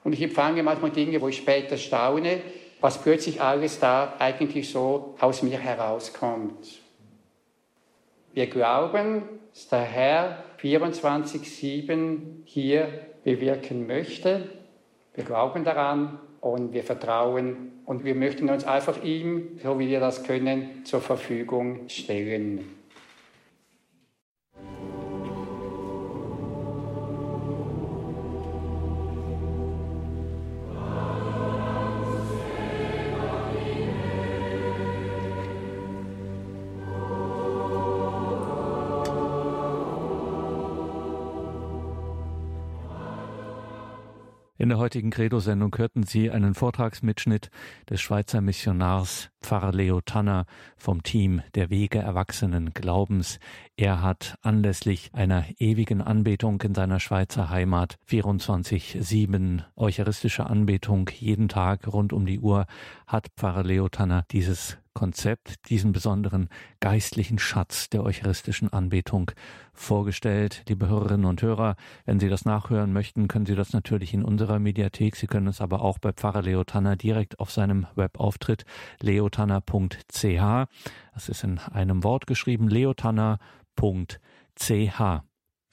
Und 0.04 0.14
ich 0.14 0.22
empfange 0.22 0.64
manchmal 0.64 0.92
Dinge, 0.92 1.20
wo 1.22 1.28
ich 1.28 1.38
später 1.38 1.78
staune, 1.78 2.42
was 2.80 3.02
plötzlich 3.02 3.42
alles 3.42 3.80
da 3.80 4.14
eigentlich 4.20 4.70
so 4.70 5.16
aus 5.20 5.42
mir 5.42 5.58
herauskommt. 5.58 6.80
Wir 8.34 8.48
glauben, 8.48 9.24
dass 9.58 9.70
der 9.70 9.80
Herr 9.80 10.43
24-7 10.62 12.20
hier 12.45 12.89
bewirken 13.24 13.88
möchte. 13.88 14.51
Wir 15.16 15.24
glauben 15.24 15.64
daran 15.64 16.20
und 16.41 16.74
wir 16.74 16.84
vertrauen 16.84 17.72
und 17.84 18.05
wir 18.05 18.14
möchten 18.14 18.51
uns 18.51 18.66
einfach 18.66 19.03
ihm, 19.03 19.58
so 19.64 19.80
wie 19.80 19.88
wir 19.88 19.99
das 19.99 20.24
können, 20.24 20.86
zur 20.86 21.01
Verfügung 21.01 21.89
stellen. 21.89 22.66
In 44.68 44.72
der 44.72 44.80
heutigen 44.80 45.11
Credo-Sendung 45.11 45.74
hörten 45.78 46.03
Sie 46.03 46.30
einen 46.30 46.53
Vortragsmitschnitt 46.53 47.51
des 47.89 48.01
Schweizer 48.01 48.41
Missionars 48.41 49.30
Pfarrer 49.39 49.72
Leo 49.72 50.01
Tanner 50.01 50.45
vom 50.76 51.03
Team 51.03 51.41
der 51.55 51.70
Wege 51.70 51.99
Erwachsenen 51.99 52.74
Glaubens. 52.74 53.39
Er 53.78 54.01
hat 54.01 54.36
anlässlich 54.41 55.11
einer 55.13 55.45
ewigen 55.57 56.01
Anbetung 56.01 56.61
in 56.63 56.76
seiner 56.76 56.99
Schweizer 56.99 57.49
Heimat 57.49 57.97
24-7 58.09 59.63
eucharistische 59.78 60.47
Anbetung 60.47 61.09
jeden 61.18 61.47
Tag 61.47 61.88
rund 61.88 62.11
um 62.11 62.26
die 62.26 62.41
Uhr 62.41 62.65
hat 63.07 63.30
Pfarrer 63.38 63.63
Leo 63.63 63.88
Tanner 63.88 64.26
dieses 64.32 64.78
Konzept, 64.98 65.70
diesen 65.70 65.91
besonderen 65.91 66.50
geistlichen 66.80 67.38
Schatz 67.38 67.88
der 67.88 68.02
eucharistischen 68.02 68.74
Anbetung 68.74 69.30
vorgestellt. 69.72 70.64
Liebe 70.68 70.88
Hörerinnen 70.88 71.28
und 71.28 71.39
Hörer, 71.43 71.76
wenn 72.06 72.20
Sie 72.20 72.30
das 72.30 72.45
nachhören 72.45 72.93
möchten, 72.93 73.28
können 73.28 73.45
Sie 73.45 73.54
das 73.54 73.74
natürlich 73.74 74.16
in 74.16 74.24
unserer 74.24 74.58
Mediathek. 74.58 75.16
Sie 75.16 75.28
können 75.28 75.45
es 75.45 75.62
aber 75.62 75.84
auch 75.84 76.00
bei 76.00 76.14
Pfarrer 76.14 76.41
Leo 76.41 76.64
Tanner 76.64 76.95
direkt 76.95 77.39
auf 77.39 77.52
seinem 77.52 77.86
Webauftritt 77.95 78.66
leotanner.ch. 79.00 80.68
Das 81.14 81.30
ist 81.30 81.43
in 81.43 81.60
einem 81.60 82.04
Wort 82.04 82.26
geschrieben, 82.26 82.68
leotanner.ch. 82.68 83.38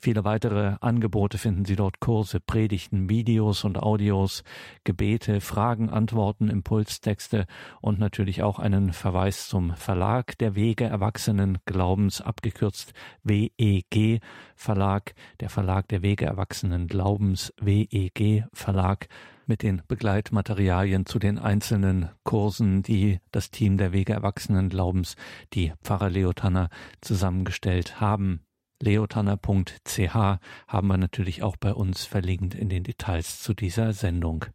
Viele 0.05 0.23
weitere 0.23 0.77
Angebote 0.83 1.39
finden 1.39 1.65
Sie 1.65 1.77
dort. 1.77 1.99
Kurse, 1.99 2.39
Predigten, 2.39 3.09
Videos 3.09 3.65
und 3.65 3.83
Audios, 3.83 4.45
Gebete, 4.85 5.41
Fragen, 5.41 5.89
Antworten, 5.89 6.51
Impulstexte 6.51 7.47
und 7.81 7.99
natürlich 7.99 8.43
auch 8.43 8.59
einen 8.59 8.93
Verweis 8.93 9.49
zum 9.49 9.75
Verlag 9.75 10.37
der 10.37 10.57
Wege 10.57 10.85
Erwachsenen 10.85 11.57
Glaubens, 11.65 12.21
abgekürzt 12.21 12.93
WEG 13.23 14.21
Verlag, 14.55 15.15
der 15.41 15.49
Verlag 15.49 15.89
der 15.89 16.03
Wege 16.03 16.27
Erwachsenen 16.27 16.87
Glaubens, 16.87 17.55
WEG 17.59 18.45
Verlag 18.53 19.09
mit 19.47 19.63
den 19.63 19.81
Begleitmaterialien 19.89 21.07
zu 21.07 21.19
den 21.19 21.39
einzelnen 21.39 22.11
Kursen, 22.25 22.83
die 22.83 23.21
das 23.33 23.51
Team 23.51 23.79
der 23.79 23.93
Wege 23.95 24.13
Erwachsenen 24.13 24.69
Glaubens, 24.69 25.17
die 25.55 25.73
Pfarrer 25.83 26.11
Leotanner 26.11 26.69
zusammengestellt 27.01 28.03
haben 28.03 28.44
leotanner.ch 28.81 30.15
haben 30.15 30.89
wir 30.89 30.97
natürlich 30.97 31.43
auch 31.43 31.57
bei 31.57 31.73
uns 31.73 32.05
verlinkt 32.05 32.55
in 32.55 32.69
den 32.69 32.85
Details 32.85 33.41
zu 33.41 33.55
dieser 33.55 33.93
Sendung. 33.93 34.47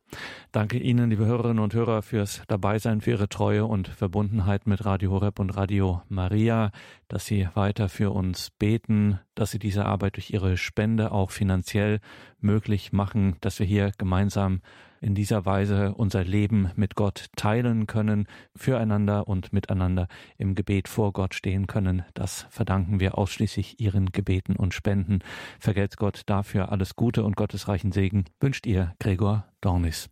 Danke 0.51 0.77
Ihnen, 0.77 1.09
liebe 1.09 1.25
Hörerinnen 1.25 1.63
und 1.63 1.73
Hörer, 1.73 2.01
fürs 2.01 2.43
Dabeisein, 2.47 3.01
für 3.01 3.11
Ihre 3.11 3.29
Treue 3.29 3.65
und 3.65 3.87
Verbundenheit 3.87 4.67
mit 4.67 4.85
Radio 4.85 5.11
Horeb 5.11 5.39
und 5.39 5.51
Radio 5.51 6.01
Maria, 6.09 6.71
dass 7.07 7.25
Sie 7.25 7.47
weiter 7.53 7.89
für 7.89 8.11
uns 8.11 8.49
beten, 8.51 9.19
dass 9.35 9.51
Sie 9.51 9.59
diese 9.59 9.85
Arbeit 9.85 10.15
durch 10.15 10.31
Ihre 10.31 10.57
Spende 10.57 11.11
auch 11.11 11.31
finanziell 11.31 11.99
möglich 12.39 12.91
machen, 12.91 13.35
dass 13.41 13.59
wir 13.59 13.65
hier 13.65 13.91
gemeinsam 13.97 14.61
in 15.01 15.15
dieser 15.15 15.45
Weise 15.45 15.93
unser 15.95 16.23
Leben 16.23 16.71
mit 16.75 16.95
Gott 16.95 17.27
teilen 17.35 17.87
können, 17.87 18.27
füreinander 18.55 19.27
und 19.27 19.53
miteinander 19.53 20.07
im 20.37 20.55
Gebet 20.55 20.87
vor 20.87 21.13
Gott 21.13 21.33
stehen 21.33 21.67
können. 21.67 22.03
Das 22.13 22.47
verdanken 22.49 22.99
wir 22.99 23.17
ausschließlich 23.17 23.79
Ihren 23.79 24.11
Gebeten 24.11 24.55
und 24.55 24.73
Spenden. 24.73 25.19
Vergelt's 25.59 25.97
Gott 25.97 26.23
dafür 26.25 26.71
alles 26.71 26.95
Gute 26.95 27.23
und 27.23 27.35
gottesreichen 27.35 27.91
Segen 27.91 28.25
wünscht 28.39 28.65
ihr 28.65 28.93
Gregor 28.99 29.45
Dornis. 29.61 30.09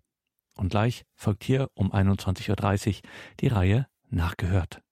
Und 0.56 0.70
gleich 0.70 1.06
folgt 1.16 1.44
hier 1.44 1.70
um 1.76 1.92
21.30 1.92 2.88
Uhr 2.88 3.02
die 3.40 3.48
Reihe 3.48 3.88
Nachgehört. 4.10 4.82